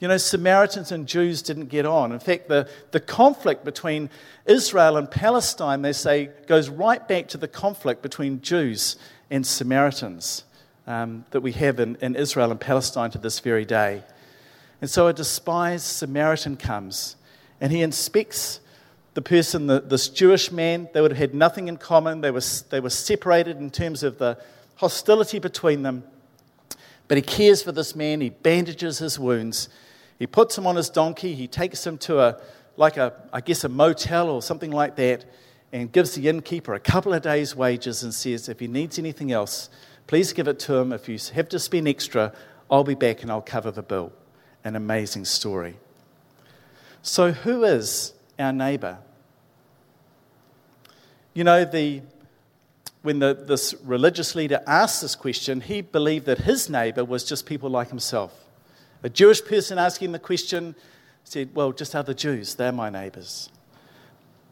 You 0.00 0.06
know, 0.06 0.18
Samaritans 0.18 0.92
and 0.92 1.08
Jews 1.08 1.42
didn't 1.42 1.66
get 1.66 1.84
on. 1.84 2.12
In 2.12 2.20
fact, 2.20 2.48
the, 2.48 2.68
the 2.92 3.00
conflict 3.00 3.64
between 3.64 4.08
Israel 4.46 4.96
and 4.96 5.10
Palestine, 5.10 5.82
they 5.82 5.92
say, 5.92 6.30
goes 6.46 6.68
right 6.68 7.06
back 7.08 7.28
to 7.28 7.38
the 7.38 7.48
conflict 7.48 8.02
between 8.02 8.40
Jews 8.40 8.96
and 9.30 9.44
Samaritans 9.44 10.44
um, 10.86 11.24
that 11.30 11.40
we 11.40 11.52
have 11.52 11.80
in, 11.80 11.96
in 11.96 12.14
Israel 12.14 12.50
and 12.50 12.60
Palestine 12.60 13.10
to 13.12 13.18
this 13.18 13.40
very 13.40 13.64
day. 13.64 14.02
And 14.80 14.88
so 14.88 15.08
a 15.08 15.12
despised 15.12 15.86
Samaritan 15.86 16.56
comes 16.56 17.16
and 17.60 17.72
he 17.72 17.82
inspects 17.82 18.60
the 19.14 19.22
person, 19.22 19.68
the, 19.68 19.80
this 19.80 20.08
Jewish 20.08 20.50
man, 20.50 20.88
they 20.92 21.00
would 21.00 21.12
have 21.12 21.18
had 21.18 21.34
nothing 21.34 21.68
in 21.68 21.76
common. 21.76 22.20
They 22.20 22.32
were, 22.32 22.42
they 22.70 22.80
were 22.80 22.90
separated 22.90 23.58
in 23.58 23.70
terms 23.70 24.02
of 24.02 24.18
the 24.18 24.38
hostility 24.76 25.38
between 25.38 25.82
them. 25.82 26.04
But 27.06 27.18
he 27.18 27.22
cares 27.22 27.62
for 27.62 27.70
this 27.70 27.94
man, 27.94 28.20
he 28.20 28.30
bandages 28.30 28.98
his 28.98 29.18
wounds, 29.18 29.68
he 30.18 30.26
puts 30.26 30.56
him 30.56 30.66
on 30.66 30.76
his 30.76 30.90
donkey, 30.90 31.34
he 31.34 31.46
takes 31.46 31.86
him 31.86 31.98
to 31.98 32.18
a, 32.18 32.40
like 32.76 32.96
a, 32.96 33.12
I 33.32 33.40
guess, 33.40 33.62
a 33.62 33.68
motel 33.68 34.30
or 34.30 34.42
something 34.42 34.70
like 34.70 34.96
that, 34.96 35.24
and 35.72 35.92
gives 35.92 36.14
the 36.14 36.28
innkeeper 36.28 36.74
a 36.74 36.80
couple 36.80 37.12
of 37.12 37.22
days' 37.22 37.54
wages 37.54 38.02
and 38.02 38.14
says, 38.14 38.48
if 38.48 38.58
he 38.58 38.68
needs 38.68 38.98
anything 38.98 39.32
else, 39.32 39.68
please 40.06 40.32
give 40.32 40.48
it 40.48 40.58
to 40.60 40.74
him. 40.76 40.92
If 40.92 41.08
you 41.08 41.18
have 41.34 41.48
to 41.50 41.58
spend 41.58 41.88
extra, 41.88 42.32
I'll 42.70 42.84
be 42.84 42.94
back 42.94 43.22
and 43.22 43.30
I'll 43.30 43.42
cover 43.42 43.70
the 43.70 43.82
bill. 43.82 44.12
An 44.64 44.76
amazing 44.76 45.26
story. 45.26 45.76
So, 47.06 47.32
who 47.32 47.64
is 47.64 48.14
our 48.38 48.50
neighbour? 48.50 48.96
You 51.34 51.44
know, 51.44 51.66
the, 51.66 52.00
when 53.02 53.18
the, 53.18 53.34
this 53.34 53.74
religious 53.84 54.34
leader 54.34 54.62
asked 54.66 55.02
this 55.02 55.14
question, 55.14 55.60
he 55.60 55.82
believed 55.82 56.24
that 56.24 56.38
his 56.38 56.70
neighbour 56.70 57.04
was 57.04 57.22
just 57.22 57.44
people 57.44 57.68
like 57.68 57.90
himself. 57.90 58.32
A 59.02 59.10
Jewish 59.10 59.44
person 59.44 59.78
asking 59.78 60.12
the 60.12 60.18
question 60.18 60.74
said, 61.24 61.50
Well, 61.54 61.72
just 61.72 61.94
other 61.94 62.14
Jews, 62.14 62.54
they're 62.54 62.72
my 62.72 62.88
neighbours. 62.88 63.50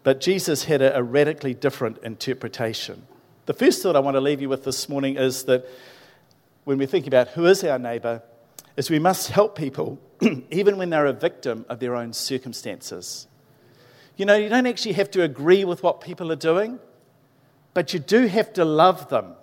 But 0.03 0.21
Jesus 0.21 0.65
had 0.65 0.83
a, 0.83 0.99
a 0.99 1.03
radically 1.03 1.55
different 1.55 2.03
interpretation. 2.03 3.07
The 3.47 3.55
first 3.55 3.83
thought 3.83 3.97
I 3.97 4.01
want 4.01 4.17
to 4.17 4.21
leave 4.21 4.43
you 4.43 4.51
with 4.51 4.65
this 4.65 4.91
morning 4.91 5.17
is 5.17 5.45
that 5.45 5.67
when 6.65 6.77
we 6.77 6.85
think 6.85 7.07
about 7.07 7.29
who 7.29 7.47
is 7.47 7.65
our 7.65 7.79
neighbour, 7.79 8.21
is 8.77 8.91
we 8.91 8.99
must 8.99 9.31
help 9.31 9.57
people 9.57 9.99
even 10.51 10.79
when 10.79 10.91
they're 10.91 11.07
a 11.07 11.13
victim 11.13 11.65
of 11.69 11.81
their 11.81 11.95
own 11.95 12.13
circumstances. 12.13 13.27
You 14.17 14.27
know, 14.27 14.37
you 14.37 14.49
don't 14.49 14.67
actually 14.67 14.93
have 14.95 15.11
to 15.13 15.23
agree 15.23 15.65
with 15.65 15.83
what 15.83 16.01
people 16.01 16.31
are 16.31 16.37
doing, 16.37 16.79
but 17.75 17.93
you 17.93 17.99
do 17.99 18.27
have 18.27 18.53
to 18.55 18.65
love 18.65 19.09
them. 19.09 19.35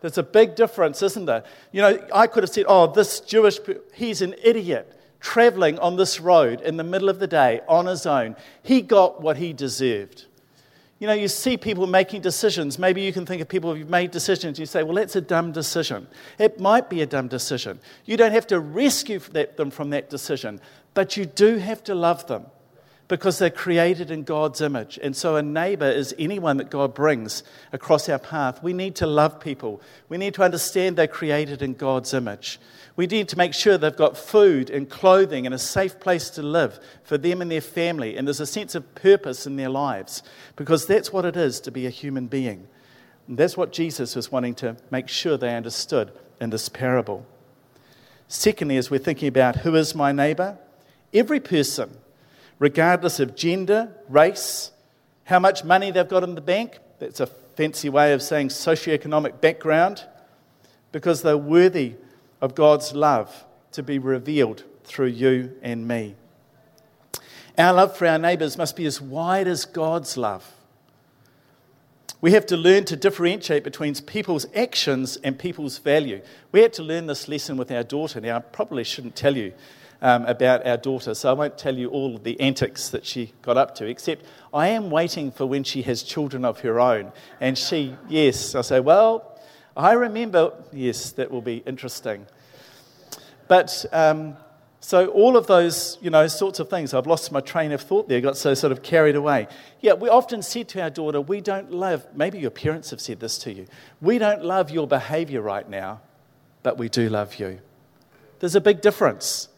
There's 0.00 0.18
a 0.18 0.22
big 0.22 0.54
difference, 0.54 1.02
isn't 1.02 1.26
there? 1.26 1.44
You 1.72 1.82
know, 1.82 2.06
I 2.12 2.26
could 2.26 2.42
have 2.42 2.50
said, 2.50 2.66
oh, 2.68 2.86
this 2.86 3.20
Jewish, 3.20 3.58
he's 3.94 4.22
an 4.22 4.34
idiot 4.42 4.94
traveling 5.20 5.78
on 5.80 5.96
this 5.96 6.20
road 6.20 6.60
in 6.60 6.76
the 6.76 6.84
middle 6.84 7.08
of 7.08 7.18
the 7.18 7.26
day 7.26 7.60
on 7.68 7.86
his 7.86 8.06
own. 8.06 8.36
He 8.62 8.80
got 8.82 9.20
what 9.20 9.36
he 9.36 9.52
deserved. 9.52 10.26
You 10.98 11.06
know, 11.06 11.12
you 11.12 11.28
see 11.28 11.56
people 11.56 11.86
making 11.86 12.22
decisions. 12.22 12.78
Maybe 12.78 13.02
you 13.02 13.12
can 13.12 13.24
think 13.24 13.40
of 13.40 13.48
people 13.48 13.74
who've 13.74 13.88
made 13.88 14.10
decisions. 14.10 14.58
You 14.58 14.66
say, 14.66 14.82
well, 14.82 14.96
that's 14.96 15.14
a 15.14 15.20
dumb 15.20 15.52
decision. 15.52 16.08
It 16.38 16.58
might 16.58 16.90
be 16.90 17.02
a 17.02 17.06
dumb 17.06 17.28
decision. 17.28 17.78
You 18.04 18.16
don't 18.16 18.32
have 18.32 18.48
to 18.48 18.58
rescue 18.58 19.20
them 19.20 19.70
from 19.70 19.90
that 19.90 20.10
decision, 20.10 20.60
but 20.94 21.16
you 21.16 21.24
do 21.24 21.58
have 21.58 21.84
to 21.84 21.94
love 21.94 22.26
them 22.26 22.46
because 23.08 23.38
they're 23.38 23.50
created 23.50 24.10
in 24.10 24.22
God's 24.22 24.60
image. 24.60 24.98
And 25.02 25.16
so 25.16 25.36
a 25.36 25.42
neighbor 25.42 25.88
is 25.88 26.14
anyone 26.18 26.58
that 26.58 26.70
God 26.70 26.94
brings 26.94 27.42
across 27.72 28.08
our 28.08 28.18
path. 28.18 28.62
We 28.62 28.74
need 28.74 28.96
to 28.96 29.06
love 29.06 29.40
people. 29.40 29.80
We 30.10 30.18
need 30.18 30.34
to 30.34 30.42
understand 30.42 30.96
they're 30.96 31.06
created 31.06 31.62
in 31.62 31.72
God's 31.72 32.12
image. 32.12 32.60
We 32.96 33.06
need 33.06 33.28
to 33.30 33.38
make 33.38 33.54
sure 33.54 33.78
they've 33.78 33.96
got 33.96 34.18
food 34.18 34.68
and 34.68 34.90
clothing 34.90 35.46
and 35.46 35.54
a 35.54 35.58
safe 35.58 35.98
place 36.00 36.28
to 36.30 36.42
live 36.42 36.78
for 37.02 37.16
them 37.16 37.40
and 37.40 37.50
their 37.50 37.62
family. 37.62 38.16
And 38.16 38.28
there's 38.28 38.40
a 38.40 38.46
sense 38.46 38.74
of 38.74 38.94
purpose 38.94 39.46
in 39.46 39.56
their 39.56 39.70
lives 39.70 40.22
because 40.56 40.86
that's 40.86 41.12
what 41.12 41.24
it 41.24 41.36
is 41.36 41.60
to 41.60 41.70
be 41.70 41.86
a 41.86 41.90
human 41.90 42.26
being. 42.26 42.68
And 43.26 43.38
that's 43.38 43.56
what 43.56 43.72
Jesus 43.72 44.16
was 44.16 44.30
wanting 44.30 44.54
to 44.56 44.76
make 44.90 45.08
sure 45.08 45.36
they 45.36 45.54
understood 45.54 46.12
in 46.40 46.50
this 46.50 46.68
parable. 46.68 47.24
Secondly, 48.26 48.76
as 48.76 48.90
we're 48.90 48.98
thinking 48.98 49.28
about 49.28 49.56
who 49.56 49.74
is 49.76 49.94
my 49.94 50.12
neighbor, 50.12 50.58
every 51.14 51.40
person, 51.40 51.90
regardless 52.58 53.20
of 53.20 53.36
gender, 53.36 53.92
race, 54.08 54.70
how 55.24 55.38
much 55.38 55.64
money 55.64 55.90
they've 55.90 56.08
got 56.08 56.24
in 56.24 56.34
the 56.34 56.40
bank, 56.40 56.78
that's 56.98 57.20
a 57.20 57.26
fancy 57.26 57.88
way 57.88 58.12
of 58.12 58.22
saying 58.22 58.48
socioeconomic 58.48 59.40
background, 59.40 60.04
because 60.92 61.22
they're 61.22 61.36
worthy 61.36 61.94
of 62.40 62.54
God's 62.54 62.94
love 62.94 63.44
to 63.72 63.82
be 63.82 63.98
revealed 63.98 64.64
through 64.84 65.06
you 65.06 65.56
and 65.62 65.86
me. 65.86 66.14
Our 67.58 67.72
love 67.72 67.96
for 67.96 68.06
our 68.06 68.18
neighbours 68.18 68.56
must 68.56 68.76
be 68.76 68.86
as 68.86 69.00
wide 69.00 69.48
as 69.48 69.64
God's 69.64 70.16
love. 70.16 70.54
We 72.20 72.32
have 72.32 72.46
to 72.46 72.56
learn 72.56 72.84
to 72.86 72.96
differentiate 72.96 73.62
between 73.62 73.94
people's 73.94 74.46
actions 74.54 75.16
and 75.18 75.38
people's 75.38 75.78
value. 75.78 76.20
We 76.50 76.62
had 76.62 76.72
to 76.74 76.82
learn 76.82 77.06
this 77.06 77.28
lesson 77.28 77.56
with 77.56 77.70
our 77.70 77.84
daughter. 77.84 78.20
Now, 78.20 78.36
I 78.36 78.40
probably 78.40 78.82
shouldn't 78.82 79.14
tell 79.14 79.36
you 79.36 79.52
um, 80.00 80.24
about 80.26 80.66
our 80.66 80.76
daughter, 80.76 81.14
so 81.14 81.30
I 81.30 81.32
won't 81.32 81.58
tell 81.58 81.76
you 81.76 81.88
all 81.88 82.18
the 82.18 82.38
antics 82.40 82.90
that 82.90 83.04
she 83.04 83.32
got 83.42 83.56
up 83.56 83.74
to, 83.76 83.86
except 83.86 84.24
I 84.54 84.68
am 84.68 84.90
waiting 84.90 85.30
for 85.30 85.46
when 85.46 85.64
she 85.64 85.82
has 85.82 86.02
children 86.02 86.44
of 86.44 86.60
her 86.60 86.78
own. 86.78 87.12
And 87.40 87.58
she, 87.58 87.96
yes, 88.08 88.54
I 88.54 88.60
say, 88.60 88.80
well, 88.80 89.38
I 89.76 89.92
remember, 89.92 90.52
yes, 90.72 91.12
that 91.12 91.30
will 91.30 91.42
be 91.42 91.58
interesting. 91.58 92.26
But 93.48 93.84
um, 93.92 94.36
so 94.80 95.08
all 95.08 95.36
of 95.36 95.46
those, 95.46 95.98
you 96.00 96.10
know, 96.10 96.26
sorts 96.28 96.60
of 96.60 96.70
things, 96.70 96.94
I've 96.94 97.06
lost 97.06 97.32
my 97.32 97.40
train 97.40 97.72
of 97.72 97.80
thought 97.80 98.08
there, 98.08 98.20
got 98.20 98.36
so 98.36 98.54
sort 98.54 98.72
of 98.72 98.82
carried 98.82 99.16
away. 99.16 99.48
Yeah, 99.80 99.94
we 99.94 100.08
often 100.08 100.42
said 100.42 100.68
to 100.70 100.82
our 100.82 100.90
daughter, 100.90 101.20
we 101.20 101.40
don't 101.40 101.72
love, 101.72 102.06
maybe 102.14 102.38
your 102.38 102.50
parents 102.50 102.90
have 102.90 103.00
said 103.00 103.20
this 103.20 103.38
to 103.38 103.52
you, 103.52 103.66
we 104.00 104.18
don't 104.18 104.44
love 104.44 104.70
your 104.70 104.86
behavior 104.86 105.42
right 105.42 105.68
now, 105.68 106.00
but 106.62 106.78
we 106.78 106.88
do 106.88 107.08
love 107.08 107.36
you. 107.36 107.60
There's 108.38 108.54
a 108.54 108.60
big 108.60 108.80
difference. 108.80 109.48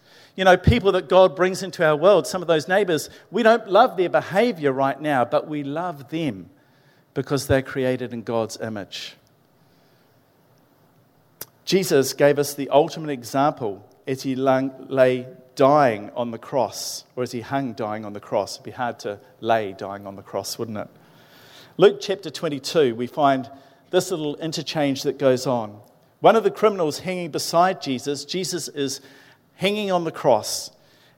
You 0.40 0.44
know, 0.44 0.56
people 0.56 0.92
that 0.92 1.11
God 1.11 1.37
brings 1.37 1.62
into 1.62 1.87
our 1.87 1.94
world, 1.94 2.26
some 2.26 2.40
of 2.40 2.49
those 2.49 2.66
neighbors, 2.66 3.11
we 3.30 3.42
don't 3.42 3.68
love 3.68 3.99
their 3.99 4.09
behavior 4.09 4.73
right 4.73 4.99
now, 4.99 5.23
but 5.23 5.47
we 5.47 5.62
love 5.62 6.09
them 6.09 6.49
because 7.12 7.47
they're 7.47 7.61
created 7.61 8.14
in 8.14 8.23
God's 8.23 8.59
image. 8.59 9.16
Jesus 11.66 12.14
gave 12.14 12.38
us 12.38 12.54
the 12.54 12.70
ultimate 12.70 13.11
example 13.11 13.87
as 14.06 14.23
he 14.23 14.35
lay 14.35 15.26
dying 15.56 16.11
on 16.16 16.30
the 16.30 16.38
cross, 16.38 17.04
or 17.16 17.23
as 17.23 17.32
he 17.32 17.42
hung 17.42 17.75
dying 17.75 18.06
on 18.06 18.14
the 18.14 18.18
cross. 18.18 18.54
It'd 18.54 18.64
be 18.64 18.70
hard 18.70 18.99
to 19.00 19.20
lay 19.40 19.75
dying 19.75 20.06
on 20.06 20.16
the 20.16 20.23
cross, 20.23 20.59
wouldn't 20.59 20.78
it? 20.78 20.88
Luke 21.76 21.99
chapter 22.00 22.30
22, 22.30 22.94
we 22.94 23.06
find 23.06 23.50
this 23.90 24.11
little 24.11 24.37
interchange 24.37 25.02
that 25.02 25.18
goes 25.18 25.47
on. 25.47 25.78
One 26.20 26.35
of 26.35 26.44
the 26.44 26.50
criminals 26.50 27.00
hanging 27.00 27.30
beside 27.30 27.82
Jesus, 27.82 28.25
Jesus 28.25 28.68
is 28.68 29.02
hanging 29.61 29.93
on 29.93 30.05
the 30.05 30.11
cross. 30.11 30.71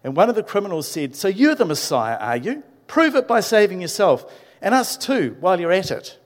And 0.03 0.17
one 0.17 0.29
of 0.29 0.35
the 0.35 0.43
criminals 0.43 0.91
said, 0.91 1.15
So 1.15 1.29
you're 1.29 1.55
the 1.55 1.65
Messiah, 1.65 2.17
are 2.17 2.37
you? 2.37 2.65
Prove 2.89 3.15
it 3.15 3.29
by 3.29 3.39
saving 3.39 3.81
yourself 3.81 4.31
and 4.61 4.75
us 4.75 4.97
too 4.97 5.37
while 5.39 5.61
you're 5.61 5.71
at 5.71 5.93
it. 5.93 6.19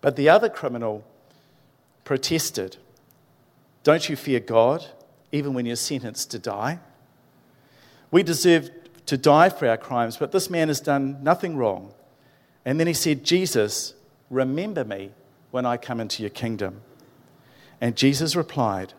But 0.00 0.16
the 0.16 0.30
other 0.30 0.48
criminal 0.48 1.04
protested. 2.04 2.78
Don't 3.82 4.08
you 4.08 4.16
fear 4.16 4.40
God, 4.40 4.86
even 5.30 5.52
when 5.52 5.66
you're 5.66 5.76
sentenced 5.76 6.30
to 6.30 6.38
die? 6.38 6.78
We 8.10 8.22
deserve 8.22 8.70
to 9.04 9.18
die 9.18 9.50
for 9.50 9.68
our 9.68 9.76
crimes, 9.76 10.16
but 10.16 10.32
this 10.32 10.48
man 10.48 10.68
has 10.68 10.80
done 10.80 11.22
nothing 11.22 11.58
wrong. 11.58 11.92
And 12.64 12.80
then 12.80 12.86
he 12.86 12.94
said, 12.94 13.24
Jesus, 13.24 13.92
remember 14.30 14.84
me 14.84 15.10
when 15.50 15.66
I 15.66 15.76
come 15.76 16.00
into 16.00 16.22
your 16.22 16.30
kingdom. 16.30 16.80
And 17.78 17.94
Jesus 17.94 18.34
replied, 18.34 18.94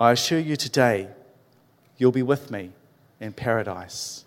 I 0.00 0.10
assure 0.10 0.40
you 0.40 0.56
today, 0.56 1.08
you'll 2.02 2.10
be 2.10 2.22
with 2.22 2.50
me 2.50 2.70
in 3.20 3.32
paradise. 3.32 4.24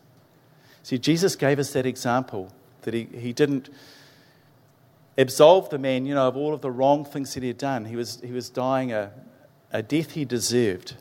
See, 0.82 0.98
Jesus 0.98 1.36
gave 1.36 1.60
us 1.60 1.74
that 1.74 1.86
example 1.86 2.54
that 2.84 2.94
he, 2.94 3.04
he 3.14 3.34
didn't 3.34 3.70
absolve 5.18 5.70
the 5.70 5.78
man, 5.78 6.06
you 6.06 6.16
know, 6.16 6.26
of 6.26 6.38
all 6.38 6.54
of 6.54 6.62
the 6.62 6.72
wrong 6.72 7.04
things 7.04 7.34
that 7.34 7.44
he 7.44 7.50
had 7.50 7.58
done. 7.58 7.84
He 7.84 7.98
was, 7.98 8.22
he 8.22 8.32
was 8.32 8.50
dying 8.50 8.94
a, 8.94 9.12
a 9.74 9.84
death 9.84 10.12
he 10.12 10.24
deserved. 10.24 10.96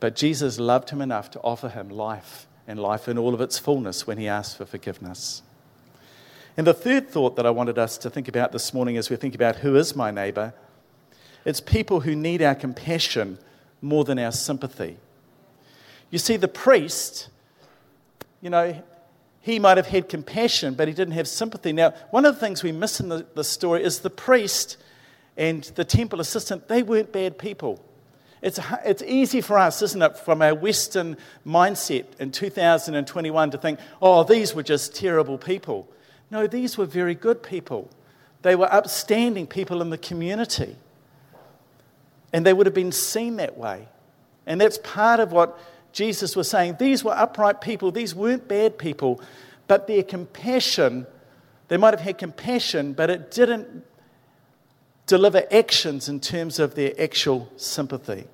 But 0.00 0.16
Jesus 0.16 0.58
loved 0.58 0.88
him 0.88 1.02
enough 1.02 1.30
to 1.32 1.40
offer 1.40 1.68
him 1.68 1.90
life 1.90 2.46
and 2.66 2.80
life 2.80 3.08
in 3.08 3.18
all 3.18 3.34
of 3.34 3.42
its 3.42 3.58
fullness 3.58 4.06
when 4.06 4.16
he 4.16 4.26
asked 4.26 4.56
for 4.56 4.64
forgiveness. 4.64 5.42
And 6.56 6.66
the 6.66 6.72
third 6.72 7.10
thought 7.10 7.36
that 7.36 7.44
I 7.44 7.50
wanted 7.50 7.78
us 7.78 7.98
to 7.98 8.08
think 8.08 8.26
about 8.26 8.52
this 8.52 8.72
morning 8.72 8.96
as 8.96 9.10
we 9.10 9.16
think 9.16 9.34
about 9.34 9.56
who 9.56 9.76
is 9.76 9.94
my 9.94 10.10
neighbor, 10.10 10.54
it's 11.44 11.60
people 11.60 12.00
who 12.00 12.16
need 12.16 12.40
our 12.40 12.54
compassion 12.54 13.38
more 13.82 14.04
than 14.04 14.18
our 14.18 14.32
sympathy. 14.32 14.96
You 16.10 16.18
see, 16.18 16.36
the 16.36 16.48
priest, 16.48 17.28
you 18.40 18.50
know, 18.50 18.82
he 19.40 19.58
might 19.58 19.76
have 19.76 19.86
had 19.86 20.08
compassion, 20.08 20.74
but 20.74 20.88
he 20.88 20.94
didn't 20.94 21.14
have 21.14 21.28
sympathy. 21.28 21.72
Now, 21.72 21.94
one 22.10 22.24
of 22.24 22.34
the 22.34 22.40
things 22.40 22.62
we 22.62 22.72
miss 22.72 23.00
in 23.00 23.08
the, 23.08 23.26
the 23.34 23.44
story 23.44 23.84
is 23.84 24.00
the 24.00 24.10
priest 24.10 24.76
and 25.36 25.62
the 25.76 25.84
temple 25.84 26.20
assistant, 26.20 26.68
they 26.68 26.82
weren't 26.82 27.12
bad 27.12 27.38
people. 27.38 27.80
It's, 28.42 28.60
it's 28.84 29.02
easy 29.02 29.40
for 29.40 29.58
us, 29.58 29.82
isn't 29.82 30.02
it, 30.02 30.18
from 30.18 30.42
our 30.42 30.54
Western 30.54 31.16
mindset 31.46 32.06
in 32.18 32.32
2021 32.32 33.50
to 33.50 33.58
think, 33.58 33.78
oh, 34.00 34.24
these 34.24 34.54
were 34.54 34.62
just 34.62 34.94
terrible 34.94 35.38
people. 35.38 35.88
No, 36.30 36.46
these 36.46 36.76
were 36.76 36.86
very 36.86 37.14
good 37.14 37.42
people. 37.42 37.88
They 38.42 38.54
were 38.54 38.72
upstanding 38.72 39.46
people 39.46 39.80
in 39.80 39.90
the 39.90 39.98
community. 39.98 40.76
And 42.32 42.44
they 42.44 42.52
would 42.52 42.66
have 42.66 42.74
been 42.74 42.92
seen 42.92 43.36
that 43.36 43.56
way. 43.56 43.88
And 44.46 44.60
that's 44.60 44.78
part 44.78 45.20
of 45.20 45.32
what 45.32 45.58
Jesus 45.96 46.36
was 46.36 46.50
saying. 46.50 46.76
These 46.78 47.02
were 47.02 47.16
upright 47.16 47.62
people, 47.62 47.90
these 47.90 48.14
weren't 48.14 48.46
bad 48.46 48.76
people. 48.76 49.18
but 49.66 49.86
their 49.88 50.02
compassion, 50.02 51.06
they 51.68 51.78
might 51.78 51.94
have 51.94 52.02
had 52.02 52.18
compassion, 52.18 52.92
but 52.92 53.08
it 53.08 53.30
didn't 53.30 53.82
deliver 55.06 55.42
actions 55.50 56.08
in 56.08 56.20
terms 56.20 56.58
of 56.58 56.74
their 56.74 56.92
actual 57.00 57.50
sympathy. 57.56 58.26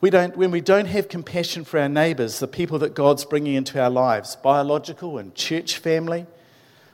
We 0.00 0.10
don't, 0.10 0.36
when 0.36 0.52
we 0.52 0.60
don't 0.60 0.86
have 0.86 1.08
compassion 1.08 1.64
for 1.64 1.80
our 1.80 1.88
neighbours, 1.88 2.38
the 2.38 2.46
people 2.46 2.78
that 2.78 2.94
God's 2.94 3.24
bringing 3.24 3.54
into 3.54 3.82
our 3.82 3.90
lives, 3.90 4.36
biological 4.36 5.18
and 5.18 5.34
church 5.34 5.76
family, 5.78 6.26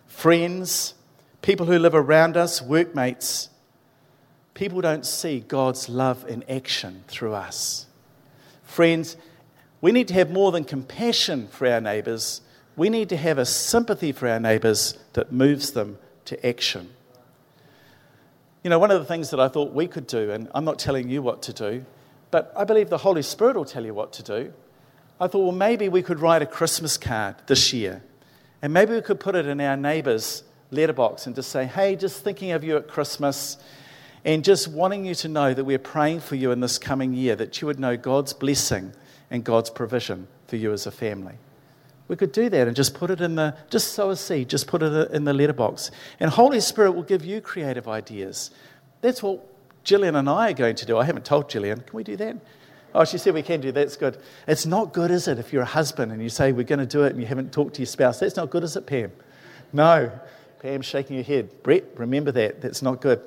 friends, 0.07 0.95
people 1.43 1.67
who 1.67 1.79
live 1.79 1.95
around 1.95 2.39
us, 2.39 2.63
workmates, 2.63 3.51
people 4.55 4.81
don't 4.81 5.05
see 5.05 5.41
God's 5.41 5.91
love 5.91 6.25
in 6.27 6.43
action 6.49 7.05
through 7.07 7.35
us. 7.35 7.87
Friends, 8.73 9.19
we 9.83 9.93
need 9.93 10.09
to 10.09 10.15
have 10.15 10.31
more 10.31 10.51
than 10.51 10.65
compassion 10.65 11.47
for 11.49 11.69
our 11.69 11.79
neighbours. 11.79 12.41
We 12.75 12.89
need 12.89 13.11
to 13.11 13.19
have 13.19 13.37
a 13.37 13.45
sympathy 13.45 14.13
for 14.13 14.27
our 14.27 14.41
neighbours 14.41 14.97
that 15.13 15.31
moves 15.31 15.73
them 15.73 15.99
to 16.25 16.47
action. 16.47 16.89
You 18.65 18.71
know, 18.71 18.79
one 18.79 18.91
of 18.91 18.99
the 18.99 19.05
things 19.05 19.29
that 19.29 19.39
I 19.39 19.49
thought 19.49 19.75
we 19.75 19.87
could 19.87 20.07
do, 20.07 20.31
and 20.31 20.49
I'm 20.55 20.65
not 20.65 20.79
telling 20.79 21.11
you 21.11 21.21
what 21.21 21.43
to 21.43 21.53
do, 21.53 21.85
but 22.31 22.51
I 22.57 22.65
believe 22.65 22.89
the 22.89 22.97
Holy 22.97 23.21
Spirit 23.21 23.57
will 23.57 23.67
tell 23.67 23.85
you 23.85 23.93
what 23.93 24.11
to 24.15 24.23
do. 24.23 24.55
I 25.21 25.27
thought, 25.27 25.43
well, 25.43 25.53
maybe 25.53 25.91
we 25.91 26.01
could 26.01 26.21
write 26.21 26.41
a 26.41 26.47
Christmas 26.47 26.97
card 26.97 27.35
this 27.49 27.75
year, 27.75 28.03
and 28.63 28.73
maybe 28.73 28.95
we 28.95 29.03
could 29.03 29.21
put 29.21 29.35
it 29.35 29.45
in 29.45 29.61
our 29.61 29.77
neighbour's 29.77 30.45
letterbox 30.71 31.27
and 31.27 31.37
just 31.37 31.51
say, 31.51 31.67
hey, 31.67 31.95
just 31.95 32.25
thinking 32.25 32.53
of 32.53 32.65
you 32.65 32.79
at 32.79 32.89
Christmas, 32.89 33.59
and 34.25 34.45
just 34.45 34.69
wanting 34.69 35.05
you 35.05 35.15
to 35.17 35.29
know 35.29 35.53
that 35.53 35.65
we're 35.65 35.79
praying 35.79 36.21
for 36.21 36.37
you 36.37 36.53
in 36.53 36.61
this 36.61 36.79
coming 36.79 37.13
year, 37.13 37.35
that 37.37 37.61
you 37.61 37.67
would 37.67 37.81
know 37.81 37.97
God's 37.97 38.33
blessing 38.33 38.93
and 39.31 39.43
God's 39.43 39.71
provision 39.71 40.29
for 40.47 40.57
you 40.57 40.73
as 40.73 40.87
a 40.87 40.91
family. 40.91 41.35
We 42.09 42.17
could 42.17 42.33
do 42.33 42.49
that 42.51 42.67
and 42.67 42.77
just 42.77 42.95
put 42.95 43.11
it 43.11 43.21
in 43.21 43.37
the, 43.37 43.57
just 43.71 43.95
sow 43.95 44.11
a 44.11 44.17
seed, 44.17 44.49
just 44.49 44.67
put 44.67 44.83
it 44.83 45.11
in 45.13 45.25
the 45.25 45.33
letterbox. 45.33 45.91
And 46.21 46.31
Holy 46.31 46.61
Spirit 46.61 46.93
will 46.93 47.03
give 47.03 47.25
you 47.25 47.41
creative 47.41 47.89
ideas. 47.89 48.51
That's 49.01 49.23
what 49.23 49.41
Gillian 49.83 50.15
and 50.15 50.29
I 50.29 50.51
are 50.51 50.55
going 50.55 50.77
to 50.77 50.87
do. 50.87 50.99
I 50.99 51.05
haven't 51.05 51.25
told 51.25 51.49
Gillian. 51.49 51.81
Can 51.81 51.97
we 51.97 52.05
do 52.05 52.17
that? 52.17 52.37
Oh, 52.95 53.05
she 53.05 53.17
said 53.19 53.33
we 53.35 53.43
can 53.43 53.61
do 53.61 53.73
that. 53.73 53.81
That's 53.81 53.97
good. 53.97 54.19
It's 54.47 54.67
not 54.67 54.93
good, 54.93 55.11
is 55.11 55.27
it, 55.27 55.39
if 55.39 55.53
you're 55.53 55.63
a 55.63 55.67
husband 55.67 56.13
and 56.13 56.23
you 56.23 56.29
say 56.29 56.53
we're 56.53 56.65
going 56.65 56.79
to 56.79 56.87
do 56.87 57.05
it 57.05 57.13
and 57.13 57.21
you 57.21 57.27
haven't 57.27 57.53
talked 57.53 57.75
to 57.75 57.81
your 57.81 57.87
spouse? 57.87 58.21
That's 58.21 58.37
not 58.37 58.51
good, 58.51 58.63
is 58.63 58.77
it, 58.77 58.87
Pam? 58.87 59.11
No. 59.73 60.13
Pam's 60.61 60.87
shaking 60.87 61.17
her 61.17 61.23
head. 61.23 61.63
Brett, 61.63 61.85
remember 61.97 62.31
that. 62.33 62.61
That's 62.61 62.83
not 62.83 63.01
good. 63.01 63.21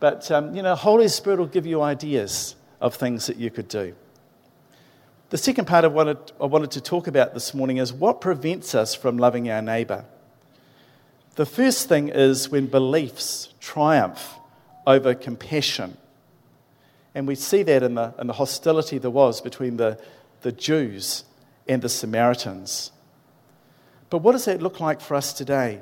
But, 0.00 0.30
um, 0.30 0.54
you 0.54 0.62
know, 0.62 0.74
Holy 0.74 1.08
Spirit 1.08 1.38
will 1.38 1.46
give 1.46 1.66
you 1.66 1.82
ideas 1.82 2.54
of 2.80 2.94
things 2.94 3.26
that 3.26 3.36
you 3.36 3.50
could 3.50 3.68
do. 3.68 3.94
The 5.30 5.38
second 5.38 5.66
part 5.66 5.84
I 5.84 5.88
wanted, 5.88 6.18
I 6.40 6.46
wanted 6.46 6.70
to 6.72 6.80
talk 6.80 7.06
about 7.06 7.34
this 7.34 7.52
morning 7.52 7.76
is 7.76 7.92
what 7.92 8.20
prevents 8.20 8.74
us 8.74 8.94
from 8.94 9.18
loving 9.18 9.50
our 9.50 9.60
neighbour. 9.60 10.04
The 11.34 11.44
first 11.46 11.88
thing 11.88 12.08
is 12.08 12.48
when 12.48 12.66
beliefs 12.66 13.52
triumph 13.60 14.36
over 14.86 15.14
compassion. 15.14 15.96
And 17.14 17.26
we 17.28 17.34
see 17.34 17.62
that 17.62 17.82
in 17.82 17.94
the, 17.94 18.14
in 18.18 18.26
the 18.26 18.32
hostility 18.32 18.98
there 18.98 19.10
was 19.10 19.40
between 19.40 19.76
the, 19.76 20.00
the 20.42 20.52
Jews 20.52 21.24
and 21.68 21.82
the 21.82 21.88
Samaritans. 21.88 22.90
But 24.08 24.18
what 24.18 24.32
does 24.32 24.46
that 24.46 24.62
look 24.62 24.80
like 24.80 25.00
for 25.00 25.14
us 25.14 25.32
today? 25.32 25.80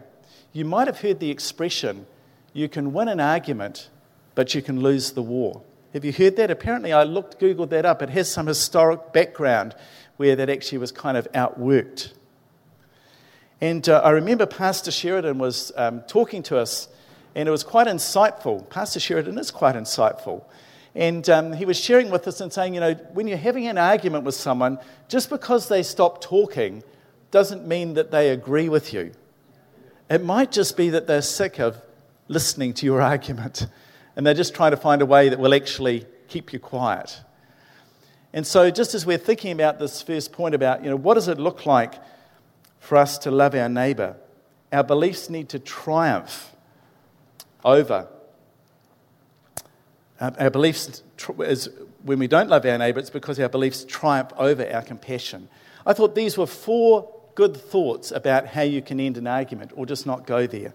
You 0.52 0.64
might 0.64 0.88
have 0.88 1.00
heard 1.00 1.20
the 1.20 1.30
expression 1.30 2.06
you 2.52 2.68
can 2.68 2.92
win 2.92 3.08
an 3.08 3.20
argument, 3.20 3.90
but 4.36 4.54
you 4.54 4.62
can 4.62 4.80
lose 4.80 5.12
the 5.12 5.22
war. 5.22 5.62
Have 5.92 6.04
you 6.04 6.12
heard 6.12 6.36
that? 6.36 6.50
Apparently, 6.50 6.92
I 6.92 7.02
looked, 7.02 7.40
Googled 7.40 7.70
that 7.70 7.84
up. 7.84 8.02
It 8.02 8.10
has 8.10 8.30
some 8.30 8.46
historic 8.46 9.12
background 9.12 9.74
where 10.18 10.36
that 10.36 10.48
actually 10.48 10.78
was 10.78 10.92
kind 10.92 11.16
of 11.16 11.26
outworked. 11.32 12.12
And 13.60 13.88
uh, 13.88 14.02
I 14.04 14.10
remember 14.10 14.44
Pastor 14.44 14.90
Sheridan 14.90 15.38
was 15.38 15.72
um, 15.74 16.02
talking 16.02 16.42
to 16.44 16.58
us, 16.58 16.88
and 17.34 17.48
it 17.48 17.50
was 17.50 17.64
quite 17.64 17.86
insightful. 17.86 18.68
Pastor 18.68 19.00
Sheridan 19.00 19.38
is 19.38 19.50
quite 19.50 19.74
insightful. 19.74 20.44
And 20.94 21.28
um, 21.30 21.54
he 21.54 21.64
was 21.64 21.80
sharing 21.80 22.10
with 22.10 22.28
us 22.28 22.42
and 22.42 22.52
saying, 22.52 22.74
you 22.74 22.80
know, 22.80 22.92
when 23.14 23.26
you're 23.26 23.38
having 23.38 23.66
an 23.66 23.78
argument 23.78 24.24
with 24.24 24.34
someone, 24.34 24.78
just 25.08 25.30
because 25.30 25.68
they 25.68 25.82
stop 25.82 26.20
talking 26.20 26.84
doesn't 27.30 27.66
mean 27.66 27.94
that 27.94 28.10
they 28.10 28.30
agree 28.30 28.68
with 28.68 28.92
you. 28.92 29.12
It 30.10 30.22
might 30.22 30.52
just 30.52 30.76
be 30.76 30.90
that 30.90 31.06
they're 31.06 31.22
sick 31.22 31.58
of 31.58 31.80
listening 32.28 32.74
to 32.74 32.86
your 32.86 33.00
argument 33.12 33.66
and 34.16 34.26
they're 34.26 34.34
just 34.34 34.54
trying 34.54 34.70
to 34.70 34.76
find 34.76 35.02
a 35.02 35.06
way 35.06 35.28
that 35.28 35.38
will 35.38 35.54
actually 35.54 36.06
keep 36.26 36.52
you 36.52 36.58
quiet. 36.58 37.20
And 38.32 38.46
so, 38.46 38.70
just 38.70 38.94
as 38.94 39.06
we're 39.06 39.18
thinking 39.18 39.52
about 39.52 39.78
this 39.78 40.02
first 40.02 40.32
point 40.32 40.54
about, 40.54 40.82
you 40.82 40.90
know, 40.90 40.96
what 40.96 41.14
does 41.14 41.28
it 41.28 41.38
look 41.38 41.66
like 41.66 41.94
for 42.80 42.96
us 42.96 43.18
to 43.18 43.30
love 43.30 43.54
our 43.54 43.68
neighbour? 43.68 44.16
Our 44.72 44.82
beliefs 44.82 45.30
need 45.30 45.48
to 45.50 45.58
triumph 45.58 46.54
over. 47.64 48.08
Uh, 50.18 50.30
our 50.38 50.50
beliefs 50.50 51.02
is 51.40 51.68
when 52.02 52.18
we 52.18 52.26
don't 52.26 52.48
love 52.48 52.64
our 52.64 52.78
neighbour, 52.78 52.98
it's 53.00 53.10
because 53.10 53.38
our 53.38 53.48
beliefs 53.48 53.84
triumph 53.84 54.32
over 54.36 54.70
our 54.70 54.82
compassion. 54.82 55.48
I 55.84 55.92
thought 55.92 56.14
these 56.14 56.36
were 56.36 56.46
four 56.46 57.12
good 57.34 57.56
thoughts 57.56 58.10
about 58.10 58.46
how 58.46 58.62
you 58.62 58.80
can 58.80 58.98
end 58.98 59.18
an 59.18 59.26
argument 59.26 59.72
or 59.74 59.86
just 59.86 60.06
not 60.06 60.26
go 60.26 60.46
there. 60.46 60.72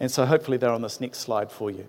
And 0.00 0.10
so 0.10 0.26
hopefully 0.26 0.56
they're 0.56 0.72
on 0.72 0.82
this 0.82 1.00
next 1.00 1.18
slide 1.18 1.52
for 1.52 1.70
you. 1.70 1.86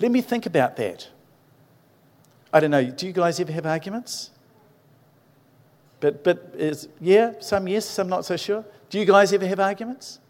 Let 0.00 0.10
me 0.10 0.20
think 0.20 0.46
about 0.46 0.76
that. 0.76 1.08
I 2.52 2.60
don't 2.60 2.70
know, 2.70 2.84
do 2.84 3.06
you 3.06 3.12
guys 3.12 3.40
ever 3.40 3.52
have 3.52 3.66
arguments? 3.66 4.30
But, 6.00 6.22
but 6.24 6.54
is, 6.54 6.88
yeah, 7.00 7.32
some 7.40 7.66
yes, 7.68 7.84
some 7.84 8.08
not 8.08 8.24
so 8.24 8.36
sure. 8.36 8.64
Do 8.90 8.98
you 8.98 9.04
guys 9.04 9.32
ever 9.32 9.46
have 9.46 9.60
arguments? 9.60 10.20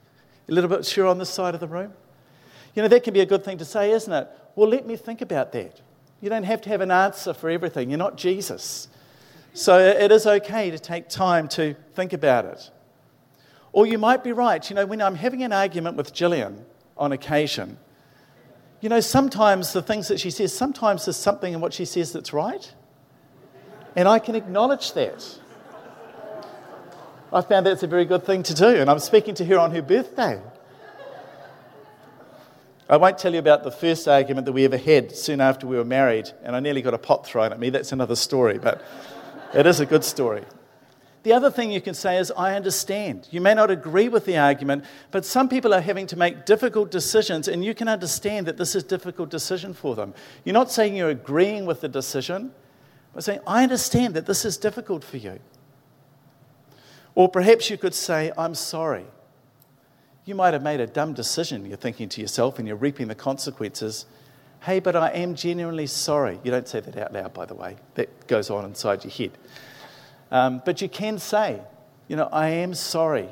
A 0.48 0.52
little 0.52 0.70
bit 0.70 0.84
sure 0.86 1.06
on 1.06 1.18
this 1.18 1.28
side 1.28 1.54
of 1.54 1.60
the 1.60 1.68
room? 1.68 1.92
You 2.74 2.82
know, 2.82 2.88
that 2.88 3.04
can 3.04 3.12
be 3.12 3.20
a 3.20 3.26
good 3.26 3.44
thing 3.44 3.58
to 3.58 3.64
say, 3.64 3.92
isn't 3.92 4.12
it? 4.12 4.28
Well, 4.56 4.68
let 4.68 4.86
me 4.86 4.96
think 4.96 5.20
about 5.20 5.52
that. 5.52 5.80
You 6.20 6.30
don't 6.30 6.44
have 6.44 6.60
to 6.62 6.68
have 6.70 6.80
an 6.80 6.90
answer 6.90 7.32
for 7.34 7.50
everything. 7.50 7.90
You're 7.90 7.98
not 7.98 8.16
Jesus. 8.16 8.88
So 9.52 9.78
it 9.78 10.10
is 10.10 10.26
okay 10.26 10.70
to 10.70 10.78
take 10.78 11.08
time 11.08 11.48
to 11.48 11.74
think 11.94 12.12
about 12.12 12.44
it. 12.46 12.70
Or 13.72 13.86
you 13.86 13.98
might 13.98 14.24
be 14.24 14.32
right. 14.32 14.68
You 14.68 14.76
know, 14.76 14.86
when 14.86 15.02
I'm 15.02 15.14
having 15.14 15.42
an 15.42 15.52
argument 15.52 15.96
with 15.96 16.12
Gillian 16.12 16.64
on 16.96 17.12
occasion, 17.12 17.78
you 18.80 18.88
know, 18.88 19.00
sometimes 19.00 19.72
the 19.72 19.82
things 19.82 20.08
that 20.08 20.20
she 20.20 20.30
says, 20.30 20.56
sometimes 20.56 21.06
there's 21.06 21.16
something 21.16 21.52
in 21.52 21.60
what 21.60 21.72
she 21.72 21.84
says 21.84 22.12
that's 22.12 22.32
right. 22.32 22.72
And 23.96 24.06
I 24.06 24.18
can 24.18 24.34
acknowledge 24.34 24.92
that. 24.92 25.38
I 27.32 27.40
found 27.42 27.66
that's 27.66 27.82
a 27.82 27.86
very 27.88 28.04
good 28.04 28.24
thing 28.24 28.42
to 28.44 28.54
do, 28.54 28.68
and 28.68 28.88
I'm 28.88 29.00
speaking 29.00 29.34
to 29.34 29.44
her 29.44 29.58
on 29.58 29.72
her 29.72 29.82
birthday. 29.82 30.40
I 32.88 32.96
won't 32.96 33.18
tell 33.18 33.34
you 33.34 33.38
about 33.38 33.64
the 33.64 33.70
first 33.70 34.08
argument 34.08 34.46
that 34.46 34.52
we 34.52 34.64
ever 34.64 34.78
had 34.78 35.14
soon 35.14 35.42
after 35.42 35.66
we 35.66 35.76
were 35.76 35.84
married, 35.84 36.30
and 36.42 36.56
I 36.56 36.60
nearly 36.60 36.80
got 36.80 36.94
a 36.94 36.98
pot 36.98 37.26
thrown 37.26 37.52
at 37.52 37.58
me. 37.58 37.68
That's 37.68 37.92
another 37.92 38.16
story, 38.16 38.58
but 38.58 38.82
it 39.52 39.66
is 39.66 39.80
a 39.80 39.86
good 39.86 40.04
story. 40.04 40.44
The 41.28 41.34
other 41.34 41.50
thing 41.50 41.70
you 41.70 41.82
can 41.82 41.92
say 41.92 42.16
is, 42.16 42.32
I 42.38 42.54
understand. 42.54 43.28
You 43.30 43.42
may 43.42 43.52
not 43.52 43.70
agree 43.70 44.08
with 44.08 44.24
the 44.24 44.38
argument, 44.38 44.86
but 45.10 45.26
some 45.26 45.46
people 45.46 45.74
are 45.74 45.80
having 45.82 46.06
to 46.06 46.16
make 46.16 46.46
difficult 46.46 46.90
decisions, 46.90 47.48
and 47.48 47.62
you 47.62 47.74
can 47.74 47.86
understand 47.86 48.46
that 48.46 48.56
this 48.56 48.74
is 48.74 48.82
a 48.82 48.86
difficult 48.86 49.28
decision 49.28 49.74
for 49.74 49.94
them. 49.94 50.14
You're 50.46 50.54
not 50.54 50.70
saying 50.70 50.96
you're 50.96 51.10
agreeing 51.10 51.66
with 51.66 51.82
the 51.82 51.88
decision, 51.88 52.54
but 53.12 53.24
saying, 53.24 53.40
I 53.46 53.62
understand 53.62 54.14
that 54.14 54.24
this 54.24 54.46
is 54.46 54.56
difficult 54.56 55.04
for 55.04 55.18
you. 55.18 55.38
Or 57.14 57.28
perhaps 57.28 57.68
you 57.68 57.76
could 57.76 57.94
say, 57.94 58.32
I'm 58.38 58.54
sorry. 58.54 59.04
You 60.24 60.34
might 60.34 60.54
have 60.54 60.62
made 60.62 60.80
a 60.80 60.86
dumb 60.86 61.12
decision, 61.12 61.66
you're 61.66 61.76
thinking 61.76 62.08
to 62.08 62.22
yourself, 62.22 62.58
and 62.58 62.66
you're 62.66 62.78
reaping 62.78 63.08
the 63.08 63.14
consequences. 63.14 64.06
Hey, 64.60 64.80
but 64.80 64.96
I 64.96 65.10
am 65.10 65.34
genuinely 65.34 65.88
sorry. 65.88 66.40
You 66.42 66.50
don't 66.50 66.66
say 66.66 66.80
that 66.80 66.96
out 66.96 67.12
loud, 67.12 67.34
by 67.34 67.44
the 67.44 67.54
way, 67.54 67.76
that 67.96 68.26
goes 68.28 68.48
on 68.48 68.64
inside 68.64 69.04
your 69.04 69.12
head. 69.12 69.32
Um, 70.30 70.62
but 70.64 70.82
you 70.82 70.88
can 70.88 71.18
say, 71.18 71.60
you 72.06 72.16
know, 72.16 72.28
I 72.32 72.48
am 72.48 72.74
sorry 72.74 73.28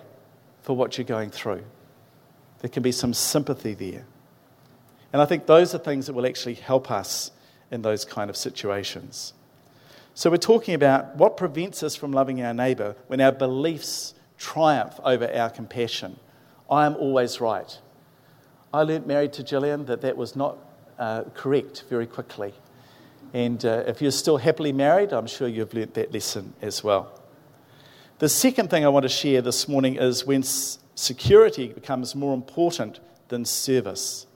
for 0.62 0.76
what 0.76 0.98
you're 0.98 1.04
going 1.04 1.30
through. 1.30 1.64
There 2.60 2.70
can 2.70 2.82
be 2.82 2.92
some 2.92 3.14
sympathy 3.14 3.74
there. 3.74 4.04
And 5.12 5.22
I 5.22 5.24
think 5.24 5.46
those 5.46 5.74
are 5.74 5.78
things 5.78 6.06
that 6.06 6.14
will 6.14 6.26
actually 6.26 6.54
help 6.54 6.90
us 6.90 7.30
in 7.70 7.82
those 7.82 8.04
kind 8.04 8.30
of 8.30 8.36
situations. 8.36 9.32
So 10.14 10.30
we're 10.30 10.38
talking 10.38 10.74
about 10.74 11.16
what 11.16 11.36
prevents 11.36 11.82
us 11.82 11.94
from 11.94 12.12
loving 12.12 12.42
our 12.42 12.54
neighbour 12.54 12.96
when 13.06 13.20
our 13.20 13.32
beliefs 13.32 14.14
triumph 14.38 14.98
over 15.04 15.30
our 15.32 15.50
compassion. 15.50 16.18
I 16.70 16.86
am 16.86 16.96
always 16.96 17.40
right. 17.40 17.78
I 18.72 18.82
learnt 18.82 19.06
married 19.06 19.32
to 19.34 19.42
Gillian 19.42 19.86
that 19.86 20.00
that 20.00 20.16
was 20.16 20.34
not 20.34 20.58
uh, 20.98 21.24
correct 21.34 21.84
very 21.88 22.06
quickly. 22.06 22.54
And 23.36 23.62
uh, 23.66 23.84
if 23.86 24.00
you're 24.00 24.12
still 24.12 24.38
happily 24.38 24.72
married, 24.72 25.12
I'm 25.12 25.26
sure 25.26 25.46
you've 25.46 25.74
learnt 25.74 25.92
that 25.92 26.10
lesson 26.10 26.54
as 26.62 26.82
well. 26.82 27.20
The 28.18 28.30
second 28.30 28.70
thing 28.70 28.82
I 28.82 28.88
want 28.88 29.02
to 29.02 29.10
share 29.10 29.42
this 29.42 29.68
morning 29.68 29.96
is 29.96 30.24
when 30.24 30.42
security 30.42 31.68
becomes 31.68 32.14
more 32.14 32.32
important 32.32 32.98
than 33.28 33.44
service. 33.44 34.26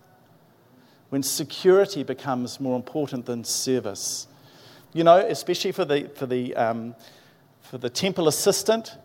When 1.09 1.23
security 1.23 2.03
becomes 2.03 2.61
more 2.61 2.77
important 2.77 3.25
than 3.25 3.43
service. 3.43 4.27
You 4.93 5.05
know, 5.05 5.17
especially 5.17 5.73
for 5.73 5.87
the, 5.87 6.11
for 6.15 6.27
the, 6.27 6.55
um, 6.55 6.95
for 7.63 7.79
the 7.79 7.89
temple 7.89 8.29
assistant. 8.29 8.99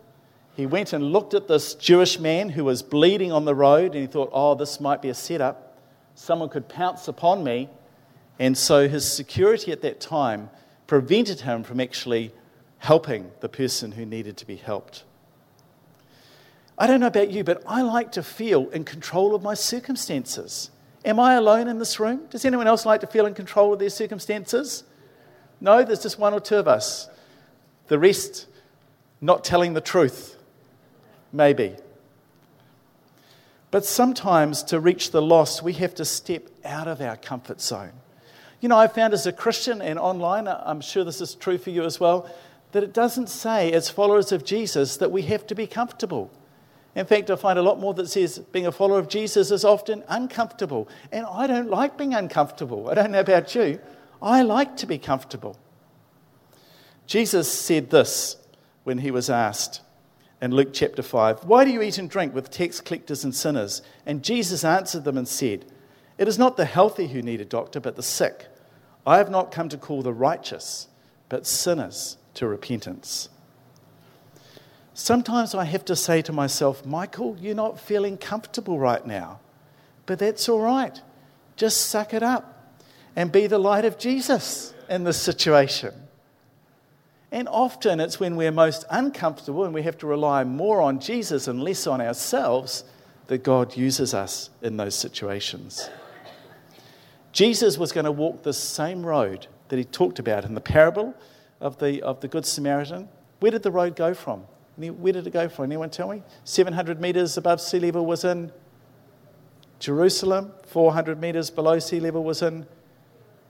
He 0.58 0.66
went 0.66 0.92
and 0.92 1.14
looked 1.14 1.34
at 1.34 1.48
this 1.48 1.74
Jewish 1.74 2.20
man 2.20 2.50
who 2.50 2.66
was 2.66 2.84
bleeding 2.84 3.32
on 3.32 3.46
the 3.46 3.56
road 3.56 3.94
and 3.94 4.02
he 4.02 4.08
thought, 4.08 4.30
oh, 4.34 4.56
this 4.56 4.82
might 4.82 5.02
be 5.02 5.08
a 5.08 5.14
setup. 5.14 5.80
Someone 6.16 6.50
could 6.50 6.68
pounce 6.68 7.08
upon 7.08 7.46
me. 7.46 7.70
And 8.40 8.58
so 8.58 8.88
his 8.88 9.12
security 9.12 9.72
at 9.72 9.82
that 9.82 10.00
time 10.00 10.50
prevented 10.88 11.42
him 11.42 11.64
from 11.64 11.80
actually 11.80 12.34
helping 12.80 13.32
the 13.40 13.50
person 13.50 13.94
who 13.94 14.06
needed 14.06 14.38
to 14.38 14.46
be 14.46 14.56
helped. 14.56 15.04
I 16.78 16.88
don't 16.88 17.00
know 17.00 17.08
about 17.08 17.32
you, 17.32 17.44
but 17.44 17.64
I 17.66 17.82
like 17.82 18.12
to 18.14 18.24
feel 18.24 18.70
in 18.70 18.84
control 18.84 19.34
of 19.34 19.42
my 19.42 19.54
circumstances. 19.54 20.70
Am 21.06 21.20
I 21.20 21.36
alone 21.36 21.68
in 21.68 21.80
this 21.80 22.00
room? 22.00 22.26
Does 22.30 22.44
anyone 22.44 22.68
else 22.68 22.86
like 22.86 23.02
to 23.02 23.08
feel 23.08 23.26
in 23.26 23.34
control 23.34 23.72
of 23.72 23.80
their 23.80 23.90
circumstances? 23.90 24.84
No, 25.62 25.84
there's 25.84 26.04
just 26.04 26.20
one 26.20 26.34
or 26.34 26.40
two 26.40 26.58
of 26.58 26.68
us. 26.68 27.08
The 27.88 27.98
rest 27.98 28.48
not 29.22 29.44
telling 29.44 29.74
the 29.74 29.82
truth. 29.82 30.38
Maybe. 31.32 31.76
But 33.72 33.86
sometimes 33.86 34.64
to 34.64 34.80
reach 34.80 35.12
the 35.12 35.22
lost, 35.22 35.64
we 35.64 35.74
have 35.74 35.96
to 35.96 36.06
step 36.06 36.48
out 36.64 36.88
of 36.88 37.02
our 37.02 37.18
comfort 37.18 37.62
zone. 37.62 37.94
You 38.62 38.70
know, 38.70 38.78
I've 38.78 38.94
found 38.94 39.14
as 39.14 39.28
a 39.28 39.32
Christian 39.32 39.82
and 39.82 40.00
online, 40.00 40.48
I'm 40.48 40.82
sure 40.82 41.04
this 41.04 41.22
is 41.22 41.36
true 41.36 41.58
for 41.58 41.70
you 41.70 41.84
as 41.84 42.00
well, 42.00 42.30
that 42.72 42.84
it 42.84 42.94
doesn't 42.94 43.30
say, 43.30 43.72
as 43.72 43.90
followers 43.90 44.32
of 44.32 44.44
Jesus, 44.44 44.98
that 44.98 45.12
we 45.12 45.24
have 45.24 45.46
to 45.48 45.56
be 45.56 45.68
comfortable. 45.68 46.32
In 46.96 47.06
fact, 47.06 47.30
I 47.30 47.36
find 47.36 47.60
a 47.60 47.62
lot 47.62 47.80
more 47.80 47.94
that 47.94 48.08
says 48.08 48.40
being 48.40 48.66
a 48.66 48.72
follower 48.72 49.00
of 49.00 49.10
Jesus 49.10 49.52
is 49.52 49.66
often 49.66 50.04
uncomfortable. 50.08 50.88
And 51.12 51.26
I 51.26 51.46
don't 51.46 51.70
like 51.70 51.98
being 51.98 52.14
uncomfortable. 52.14 52.90
I 52.90 52.94
don't 52.94 53.12
know 53.12 53.20
about 53.20 53.54
you. 53.54 53.80
I 54.22 54.42
like 54.42 54.78
to 54.78 54.86
be 54.86 54.98
comfortable. 54.98 55.58
Jesus 57.06 57.52
said 57.52 57.90
this 57.90 58.38
when 58.86 59.00
he 59.00 59.12
was 59.12 59.30
asked 59.30 59.82
in 60.42 60.52
Luke 60.52 60.70
chapter 60.74 61.04
5 61.04 61.44
Why 61.44 61.66
do 61.66 61.72
you 61.72 61.82
eat 61.82 61.98
and 61.98 62.10
drink 62.10 62.34
with 62.34 62.50
tax 62.50 62.80
collectors 62.80 63.26
and 63.26 63.36
sinners? 63.36 63.82
And 64.06 64.24
Jesus 64.24 64.64
answered 64.64 65.04
them 65.04 65.18
and 65.18 65.28
said, 65.28 65.66
It 66.18 66.28
is 66.28 66.40
not 66.40 66.58
the 66.58 66.66
healthy 66.66 67.08
who 67.08 67.22
need 67.22 67.42
a 67.42 67.46
doctor, 67.46 67.80
but 67.80 67.96
the 67.96 68.04
sick. 68.04 68.48
I 69.06 69.18
have 69.18 69.30
not 69.30 69.52
come 69.52 69.70
to 69.70 69.78
call 69.78 70.02
the 70.02 70.14
righteous, 70.14 70.88
but 71.30 71.46
sinners 71.46 72.18
to 72.36 72.48
repentance. 72.48 73.30
Sometimes 74.94 75.54
I 75.54 75.66
have 75.66 75.84
to 75.86 75.96
say 75.96 76.22
to 76.22 76.32
myself, 76.32 76.86
Michael, 76.86 77.36
you're 77.40 77.54
not 77.54 77.80
feeling 77.80 78.18
comfortable 78.18 78.80
right 78.80 79.06
now. 79.06 79.40
But 80.06 80.20
that's 80.20 80.48
all 80.48 80.62
right. 80.62 81.00
Just 81.58 81.88
suck 81.88 82.14
it 82.14 82.24
up 82.24 82.78
and 83.16 83.32
be 83.32 83.48
the 83.48 83.60
light 83.60 83.86
of 83.86 83.98
Jesus 83.98 84.74
in 84.90 85.04
this 85.04 85.22
situation. 85.22 85.94
And 87.32 87.50
often 87.50 88.00
it's 88.00 88.20
when 88.20 88.38
we're 88.38 88.52
most 88.52 88.86
uncomfortable 88.90 89.66
and 89.66 89.74
we 89.74 89.84
have 89.84 89.98
to 89.98 90.08
rely 90.08 90.46
more 90.46 90.82
on 90.82 91.00
Jesus 91.00 91.50
and 91.50 91.62
less 91.62 91.88
on 91.88 92.00
ourselves 92.00 92.86
that 93.28 93.44
God 93.44 93.76
uses 93.76 94.14
us 94.14 94.50
in 94.62 94.78
those 94.78 94.96
situations. 94.96 95.90
Jesus 97.36 97.78
was 97.78 97.92
going 97.92 98.06
to 98.06 98.14
walk 98.14 98.44
the 98.44 98.54
same 98.54 99.06
road 99.06 99.48
that 99.68 99.76
he 99.76 99.84
talked 99.84 100.20
about 100.20 100.46
in 100.46 100.54
the 100.54 100.62
parable 100.62 101.14
of 101.60 101.78
the, 101.80 102.02
of 102.02 102.22
the 102.22 102.30
Good 102.30 102.46
Samaritan. 102.46 103.10
Where 103.42 103.52
did 103.52 103.62
the 103.62 103.72
road 103.72 103.98
go 103.98 104.14
from? 104.14 104.46
Where 104.78 105.12
did 105.12 105.28
it 105.28 105.34
go 105.34 105.50
from? 105.50 105.66
Anyone 105.66 105.90
tell 105.90 106.08
me? 106.08 106.24
700 106.46 107.02
meters 107.02 107.36
above 107.36 107.60
sea 107.60 107.80
level 107.80 108.06
was 108.06 108.24
in 108.24 108.54
Jerusalem, 109.80 110.54
400 110.68 111.20
meters 111.20 111.50
below 111.50 111.78
sea 111.78 112.00
level 112.00 112.24
was 112.24 112.42
in 112.42 112.68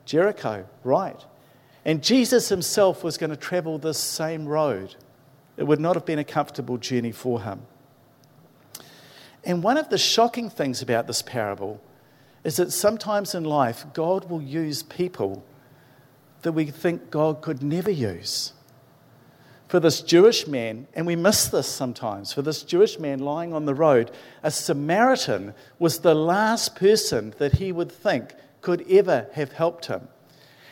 Jericho. 0.04 0.68
Right. 0.82 1.24
And 1.84 2.02
Jesus 2.02 2.48
himself 2.48 3.04
was 3.04 3.16
going 3.16 3.30
to 3.30 3.36
travel 3.36 3.78
this 3.78 3.98
same 3.98 4.46
road. 4.46 4.96
It 5.56 5.62
would 5.62 5.78
not 5.78 5.94
have 5.94 6.04
been 6.04 6.18
a 6.18 6.24
comfortable 6.24 6.76
journey 6.76 7.12
for 7.12 7.40
him. 7.40 7.62
And 9.44 9.62
one 9.62 9.76
of 9.76 9.90
the 9.90 9.98
shocking 9.98 10.50
things 10.50 10.82
about 10.82 11.06
this 11.06 11.22
parable 11.22 11.80
is 12.46 12.56
that 12.56 12.70
sometimes 12.72 13.34
in 13.34 13.44
life, 13.44 13.84
God 13.92 14.30
will 14.30 14.40
use 14.40 14.82
people 14.82 15.44
that 16.42 16.52
we 16.52 16.66
think 16.66 17.10
God 17.10 17.42
could 17.42 17.62
never 17.62 17.90
use 17.90 18.52
for 19.68 19.80
this 19.80 20.00
Jewish 20.00 20.46
man, 20.46 20.86
and 20.94 21.06
we 21.06 21.16
miss 21.16 21.48
this 21.48 21.66
sometimes, 21.66 22.32
for 22.32 22.42
this 22.42 22.62
Jewish 22.62 22.98
man 22.98 23.18
lying 23.18 23.52
on 23.52 23.66
the 23.66 23.74
road, 23.74 24.12
a 24.42 24.50
Samaritan 24.50 25.54
was 25.78 25.98
the 25.98 26.14
last 26.14 26.76
person 26.76 27.34
that 27.38 27.54
he 27.54 27.72
would 27.72 27.90
think 27.90 28.34
could 28.60 28.88
ever 28.88 29.28
have 29.32 29.52
helped 29.52 29.86
him. 29.86 30.06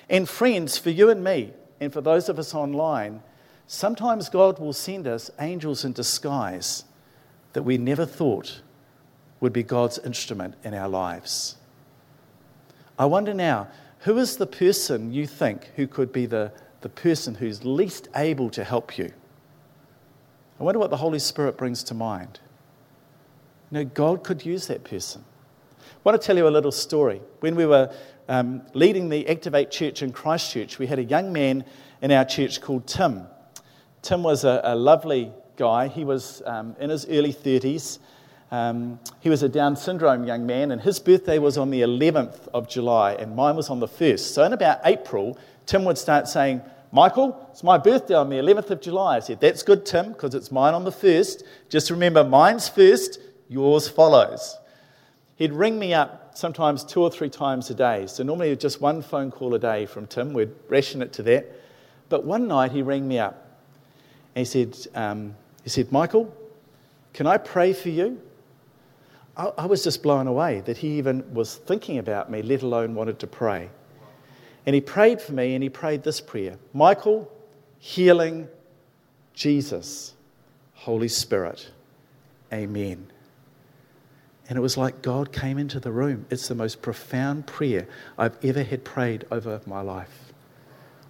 And 0.09 0.29
friends, 0.29 0.79
for 0.79 0.91
you 0.91 1.11
and 1.11 1.25
me, 1.25 1.53
and 1.81 1.93
for 1.93 2.01
those 2.01 2.29
of 2.29 2.39
us 2.39 2.55
online, 2.55 3.23
sometimes 3.67 4.29
God 4.29 4.61
will 4.61 4.73
send 4.73 5.09
us 5.09 5.31
angels 5.41 5.85
in 5.85 5.93
disguise 5.93 6.85
that 7.53 7.65
we 7.65 7.79
never 7.79 8.07
thought 8.07 8.63
would 9.41 9.53
be 9.53 9.65
God's 9.65 9.99
instrument 9.99 10.55
in 10.63 10.73
our 10.73 10.89
lives. 10.89 11.57
I 12.99 13.07
wonder 13.07 13.35
now, 13.35 13.69
who 14.01 14.19
is 14.19 14.37
the 14.37 14.47
person 14.47 15.13
you 15.13 15.27
think 15.27 15.71
who 15.77 15.87
could 15.87 16.13
be 16.13 16.27
the 16.27 16.53
the 16.85 16.89
person 16.91 17.35
who's 17.35 17.65
least 17.65 18.09
able 18.15 18.51
to 18.51 18.63
help 18.63 18.99
you. 18.99 19.11
I 20.61 20.65
wonder 20.65 20.79
what 20.79 20.91
the 20.91 20.99
Holy 20.99 21.19
Spirit 21.19 21.57
brings 21.57 21.83
to 21.85 21.95
mind. 21.95 22.41
You 23.71 23.79
know, 23.79 23.85
God 23.87 24.23
could 24.23 24.45
use 24.45 24.67
that 24.67 24.85
person. 24.85 25.25
I 25.81 25.85
want 26.05 26.21
to 26.21 26.25
tell 26.25 26.37
you 26.37 26.47
a 26.47 26.51
little 26.51 26.71
story. 26.71 27.23
When 27.41 27.57
we 27.57 27.65
were 27.65 27.91
um, 28.29 28.61
leading 28.75 29.09
the 29.09 29.27
Activate 29.31 29.71
Church 29.71 30.03
in 30.03 30.13
Christchurch, 30.13 30.79
we 30.79 30.87
had 30.87 30.99
a 30.99 31.05
young 31.05 31.33
man 31.33 31.65
in 32.03 32.13
our 32.13 32.27
church 32.27 32.61
called 32.61 32.87
Tim. 32.87 33.29
Tim 34.03 34.23
was 34.23 34.45
a, 34.45 34.61
a 34.63 34.77
lovely 34.77 35.33
guy. 35.57 35.89
He 35.89 36.05
was 36.05 36.43
um, 36.45 36.77
in 36.79 36.91
his 36.91 37.07
early 37.09 37.33
30s. 37.33 37.99
Um, 38.51 39.01
he 39.21 39.31
was 39.31 39.43
a 39.43 39.49
Down 39.49 39.77
syndrome 39.77 40.25
young 40.25 40.47
man, 40.47 40.71
and 40.71 40.81
his 40.81 41.01
birthday 41.01 41.39
was 41.39 41.59
on 41.59 41.71
the 41.71 41.81
11th 41.83 42.49
of 42.55 42.69
July, 42.69 43.15
and 43.15 43.35
mine 43.35 43.57
was 43.57 43.71
on 43.71 43.81
the 43.81 43.89
1st. 43.89 44.21
So, 44.21 44.45
in 44.45 44.53
about 44.53 44.81
April, 44.85 45.39
Tim 45.67 45.85
would 45.85 45.99
start 45.99 46.29
saying, 46.29 46.63
Michael, 46.93 47.49
it's 47.51 47.65
my 47.65 47.79
birthday 47.79 48.15
on 48.15 48.29
the 48.29 48.37
11th 48.37 48.71
of 48.71 48.81
July. 48.81 49.17
I 49.17 49.21
said, 49.21 49.41
That's 49.41 49.63
good, 49.63 49.85
Tim, 49.85 50.13
because 50.13 50.35
it's 50.35 50.53
mine 50.53 50.75
on 50.75 50.85
the 50.85 50.93
1st. 50.93 51.43
Just 51.69 51.91
remember, 51.91 52.23
mine's 52.23 52.69
first, 52.69 53.19
yours 53.49 53.89
follows. 53.89 54.57
He'd 55.37 55.53
ring 55.53 55.79
me 55.79 55.93
up 55.93 56.25
sometimes 56.35 56.85
two 56.85 57.03
or 57.03 57.11
three 57.11 57.31
times 57.31 57.71
a 57.71 57.75
day. 57.75 58.07
So 58.07 58.23
normally 58.23 58.55
just 58.57 58.81
one 58.81 59.03
phone 59.03 59.31
call 59.31 59.55
a 59.55 59.59
day 59.59 59.87
from 59.87 60.07
Tim. 60.07 60.33
We'd 60.33 60.51
ration 60.69 61.03
it 61.03 61.13
to 61.15 61.23
that. 61.25 61.47
But 62.09 62.25
one 62.25 62.47
night 62.47 62.73
he 62.73 62.83
rang 62.83 63.07
me 63.09 63.19
up 63.19 63.59
and 64.35 64.47
he 64.47 64.51
said, 64.51 64.77
um, 64.95 65.35
he 65.63 65.71
said 65.71 65.91
Michael, 65.91 66.35
can 67.13 67.27
I 67.27 67.39
pray 67.39 67.73
for 67.73 67.89
you? 67.89 68.21
I, 69.37 69.47
I 69.59 69.67
was 69.67 69.83
just 69.85 70.03
blown 70.03 70.27
away 70.27 70.61
that 70.63 70.77
he 70.77 70.99
even 70.99 71.35
was 71.35 71.57
thinking 71.57 71.99
about 71.99 72.31
me, 72.31 72.43
let 72.43 72.63
alone 72.63 72.95
wanted 72.95 73.19
to 73.21 73.27
pray. 73.27 73.71
And 74.67 74.75
he 74.75 74.81
prayed 74.81 75.21
for 75.21 75.33
me 75.33 75.55
and 75.55 75.63
he 75.63 75.69
prayed 75.69 76.03
this 76.03 76.21
prayer 76.21 76.59
Michael, 76.73 77.31
healing, 77.79 78.49
Jesus, 79.35 80.15
Holy 80.75 81.09
Spirit, 81.09 81.71
Amen. 82.53 83.07
And 84.49 84.59
it 84.59 84.61
was 84.61 84.77
like 84.77 85.03
God 85.03 85.33
came 85.33 85.59
into 85.59 85.81
the 85.81 85.91
room. 85.91 86.27
It's 86.31 86.49
the 86.49 86.55
most 86.55 86.83
profound 86.83 87.47
prayer 87.47 87.89
I've 88.19 88.37
ever 88.45 88.63
had 88.63 88.85
prayed 88.85 89.25
over 89.31 89.61
my 89.67 89.81
life. 89.81 90.33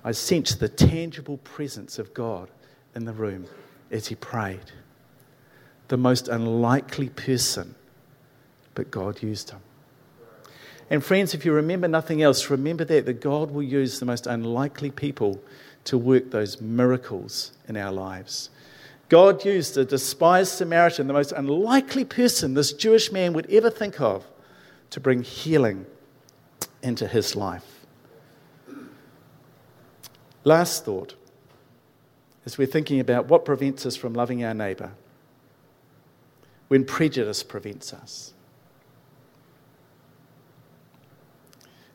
I 0.05 0.13
sensed 0.13 0.61
the 0.61 0.69
tangible 0.69 1.39
presence 1.39 1.99
of 1.99 2.15
God 2.15 2.49
in 2.95 3.05
the 3.05 3.13
room 3.13 3.47
as 3.91 4.07
he 4.07 4.15
prayed. 4.15 4.73
The 5.89 5.97
most 5.97 6.29
unlikely 6.29 7.09
person, 7.09 7.75
but 8.75 8.91
God 8.91 9.23
used 9.23 9.51
him. 9.51 9.61
And 10.91 11.03
friends, 11.03 11.33
if 11.33 11.45
you 11.45 11.53
remember 11.53 11.89
nothing 11.89 12.23
else, 12.23 12.51
remember 12.51 12.85
that, 12.85 13.07
that 13.07 13.21
God 13.21 13.51
will 13.51 13.63
use 13.63 13.99
the 13.99 14.07
most 14.07 14.27
unlikely 14.27 14.91
people 14.91 15.43
to 15.85 15.97
work 15.97 16.31
those 16.31 16.61
miracles 16.61 17.53
in 17.69 17.77
our 17.77 17.93
lives. 17.93 18.51
God 19.09 19.45
used 19.45 19.77
a 19.77 19.85
despised 19.85 20.53
Samaritan, 20.53 21.07
the 21.07 21.13
most 21.13 21.33
unlikely 21.33 22.05
person 22.05 22.55
this 22.55 22.73
Jewish 22.73 23.13
man 23.13 23.33
would 23.33 23.51
ever 23.51 23.71
think 23.71 24.01
of, 24.01 24.27
to 24.91 25.01
bring 25.01 25.23
healing 25.23 25.87
into 26.83 27.07
his 27.07 27.35
life. 27.35 27.87
Last 30.45 30.85
thought, 30.85 31.15
as 32.45 32.59
we're 32.59 32.67
thinking 32.67 33.01
about 33.01 33.27
what 33.27 33.47
prevents 33.47 33.87
us 33.87 33.97
from 33.97 34.13
loving 34.13 34.45
our 34.45 34.53
neighbour, 34.53 34.93
when 36.69 36.85
prejudice 36.85 37.43
prevents 37.43 37.95
us. 37.95 38.34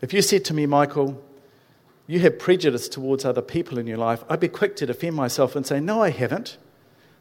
If 0.02 0.14
you 0.14 0.22
said 0.22 0.46
to 0.46 0.54
me, 0.54 0.66
Michael, 0.66 1.22
you 2.08 2.20
have 2.22 2.40
prejudice 2.40 2.88
towards 2.88 3.26
other 3.26 3.42
people 3.42 3.78
in 3.78 3.86
your 3.86 3.98
life, 3.98 4.24
I'd 4.30 4.40
be 4.40 4.48
quick 4.48 4.76
to 4.78 4.86
defend 4.86 5.16
myself 5.16 5.56
and 5.56 5.66
say, 5.66 5.80
No, 5.80 6.02
I 6.02 6.10
haven't. 6.10 6.58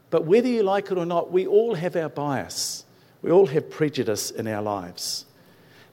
But 0.09 0.25
whether 0.25 0.47
you 0.47 0.63
like 0.63 0.91
it 0.91 0.97
or 0.97 1.05
not, 1.05 1.31
we 1.31 1.45
all 1.45 1.75
have 1.75 1.95
our 1.95 2.09
bias. 2.09 2.85
We 3.21 3.31
all 3.31 3.47
have 3.47 3.69
prejudice 3.69 4.31
in 4.31 4.47
our 4.47 4.61
lives. 4.61 5.25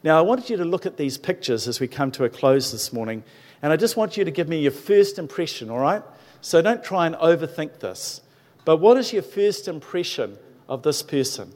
Now, 0.02 0.18
I 0.18 0.22
wanted 0.22 0.48
you 0.48 0.56
to 0.58 0.64
look 0.64 0.86
at 0.86 0.96
these 0.96 1.18
pictures 1.18 1.66
as 1.66 1.80
we 1.80 1.88
come 1.88 2.10
to 2.12 2.24
a 2.24 2.28
close 2.28 2.70
this 2.72 2.92
morning, 2.92 3.24
and 3.60 3.72
I 3.72 3.76
just 3.76 3.96
want 3.96 4.16
you 4.16 4.24
to 4.24 4.30
give 4.30 4.48
me 4.48 4.60
your 4.60 4.72
first 4.72 5.18
impression, 5.18 5.68
all 5.68 5.80
right? 5.80 6.02
So 6.40 6.62
don't 6.62 6.84
try 6.84 7.06
and 7.06 7.16
overthink 7.16 7.80
this. 7.80 8.20
But 8.64 8.76
what 8.78 8.96
is 8.96 9.12
your 9.12 9.22
first 9.22 9.68
impression 9.68 10.38
of 10.68 10.82
this 10.82 11.02
person? 11.02 11.52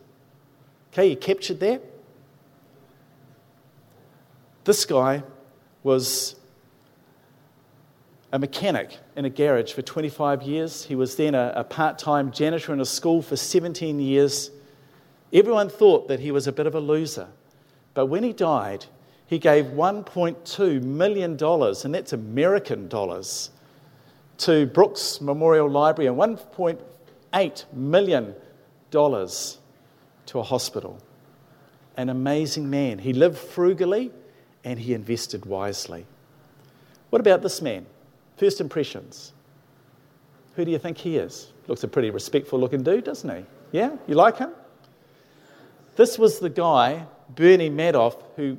Okay, 0.92 1.10
you 1.10 1.16
captured 1.16 1.60
that? 1.60 1.82
This 4.64 4.84
guy 4.84 5.22
was 5.82 6.36
a 8.32 8.38
mechanic 8.38 8.98
in 9.16 9.24
a 9.24 9.30
garage 9.30 9.72
for 9.72 9.82
25 9.82 10.42
years. 10.42 10.84
He 10.84 10.94
was 10.94 11.16
then 11.16 11.34
a, 11.34 11.52
a 11.56 11.64
part 11.64 11.98
time 11.98 12.30
janitor 12.30 12.72
in 12.72 12.80
a 12.80 12.84
school 12.84 13.22
for 13.22 13.36
17 13.36 13.98
years. 13.98 14.50
Everyone 15.32 15.68
thought 15.68 16.08
that 16.08 16.20
he 16.20 16.30
was 16.30 16.46
a 16.46 16.52
bit 16.52 16.66
of 16.66 16.74
a 16.74 16.80
loser. 16.80 17.28
But 17.94 18.06
when 18.06 18.22
he 18.22 18.32
died, 18.32 18.86
he 19.26 19.38
gave 19.38 19.66
$1.2 19.66 20.82
million, 20.82 21.30
and 21.40 21.94
that's 21.94 22.12
American 22.12 22.88
dollars, 22.88 23.50
to 24.38 24.66
Brooks 24.66 25.20
Memorial 25.20 25.68
Library 25.68 26.08
and 26.08 26.16
$1.8 26.16 27.64
million 27.72 28.34
to 28.90 30.38
a 30.38 30.42
hospital. 30.42 30.98
An 31.96 32.08
amazing 32.08 32.68
man. 32.70 32.98
He 32.98 33.12
lived 33.12 33.38
frugally 33.38 34.10
and 34.64 34.78
he 34.78 34.94
invested 34.94 35.46
wisely. 35.46 36.06
What 37.10 37.20
about 37.20 37.42
this 37.42 37.60
man? 37.60 37.86
First 38.36 38.60
impressions. 38.60 39.32
Who 40.56 40.64
do 40.64 40.70
you 40.70 40.78
think 40.78 40.98
he 40.98 41.16
is? 41.16 41.52
Looks 41.66 41.84
a 41.84 41.88
pretty 41.88 42.10
respectful 42.10 42.58
looking 42.58 42.82
dude, 42.82 43.04
doesn't 43.04 43.30
he? 43.30 43.44
Yeah? 43.72 43.96
You 44.06 44.14
like 44.14 44.38
him? 44.38 44.50
This 45.96 46.18
was 46.18 46.38
the 46.38 46.50
guy, 46.50 47.06
Bernie 47.34 47.70
Madoff, 47.70 48.22
who 48.36 48.56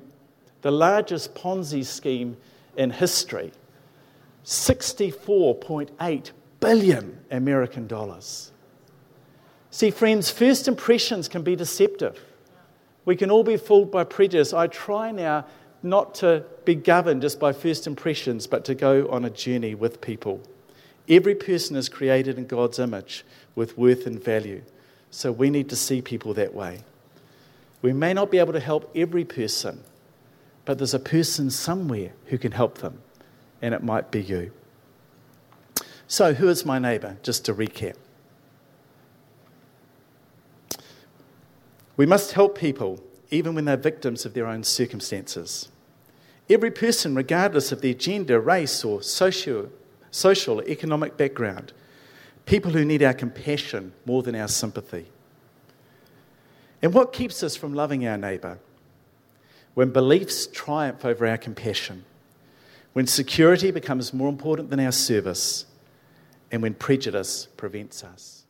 the 0.61 0.71
largest 0.71 1.33
Ponzi 1.35 1.83
scheme 1.83 2.37
in 2.77 2.91
history 2.91 3.51
64.8 4.45 6.31
billion 6.59 7.19
American 7.29 7.87
dollars. 7.87 8.51
See, 9.69 9.91
friends, 9.91 10.29
first 10.29 10.67
impressions 10.67 11.27
can 11.27 11.43
be 11.43 11.55
deceptive. 11.55 12.19
We 13.05 13.15
can 13.15 13.31
all 13.31 13.43
be 13.43 13.57
fooled 13.57 13.91
by 13.91 14.03
prejudice. 14.03 14.53
I 14.53 14.67
try 14.67 15.11
now 15.11 15.45
not 15.83 16.15
to 16.15 16.43
be 16.65 16.75
governed 16.75 17.21
just 17.21 17.39
by 17.39 17.53
first 17.53 17.87
impressions, 17.87 18.47
but 18.47 18.65
to 18.65 18.75
go 18.75 19.07
on 19.09 19.25
a 19.25 19.29
journey 19.29 19.75
with 19.75 20.01
people. 20.01 20.41
Every 21.09 21.35
person 21.35 21.75
is 21.75 21.89
created 21.89 22.37
in 22.37 22.45
God's 22.45 22.79
image 22.79 23.25
with 23.55 23.77
worth 23.77 24.05
and 24.05 24.23
value. 24.23 24.61
So 25.09 25.31
we 25.31 25.49
need 25.49 25.69
to 25.69 25.75
see 25.75 26.01
people 26.01 26.33
that 26.35 26.53
way. 26.53 26.81
We 27.81 27.93
may 27.93 28.13
not 28.13 28.29
be 28.29 28.37
able 28.37 28.53
to 28.53 28.59
help 28.59 28.91
every 28.95 29.25
person, 29.25 29.83
but 30.65 30.77
there's 30.77 30.93
a 30.93 30.99
person 30.99 31.49
somewhere 31.49 32.11
who 32.27 32.37
can 32.37 32.51
help 32.51 32.77
them, 32.77 33.01
and 33.61 33.73
it 33.73 33.83
might 33.83 34.11
be 34.11 34.21
you. 34.21 34.51
So, 36.07 36.33
who 36.33 36.49
is 36.49 36.65
my 36.65 36.77
neighbour? 36.77 37.17
Just 37.23 37.45
to 37.45 37.53
recap. 37.53 37.95
We 41.97 42.05
must 42.05 42.33
help 42.33 42.57
people 42.57 43.01
even 43.31 43.55
when 43.55 43.65
they're 43.65 43.77
victims 43.77 44.25
of 44.25 44.33
their 44.33 44.45
own 44.45 44.63
circumstances. 44.63 45.69
Every 46.49 46.71
person, 46.71 47.15
regardless 47.15 47.71
of 47.71 47.81
their 47.81 47.93
gender, 47.93 48.39
race, 48.39 48.83
or 48.83 49.01
socio, 49.01 49.69
social 50.11 50.59
or 50.59 50.65
economic 50.65 51.15
background, 51.17 51.71
people 52.45 52.71
who 52.71 52.83
need 52.83 53.01
our 53.01 53.13
compassion 53.13 53.93
more 54.05 54.21
than 54.21 54.35
our 54.35 54.49
sympathy. 54.49 55.07
And 56.81 56.93
what 56.93 57.13
keeps 57.13 57.41
us 57.43 57.55
from 57.55 57.73
loving 57.73 58.05
our 58.05 58.17
neighbour? 58.17 58.59
When 59.73 59.91
beliefs 59.91 60.47
triumph 60.47 61.05
over 61.05 61.25
our 61.25 61.37
compassion, 61.37 62.03
when 62.93 63.07
security 63.07 63.71
becomes 63.71 64.13
more 64.13 64.27
important 64.27 64.69
than 64.69 64.81
our 64.81 64.91
service, 64.91 65.65
and 66.51 66.61
when 66.61 66.73
prejudice 66.73 67.47
prevents 67.55 68.03
us. 68.03 68.40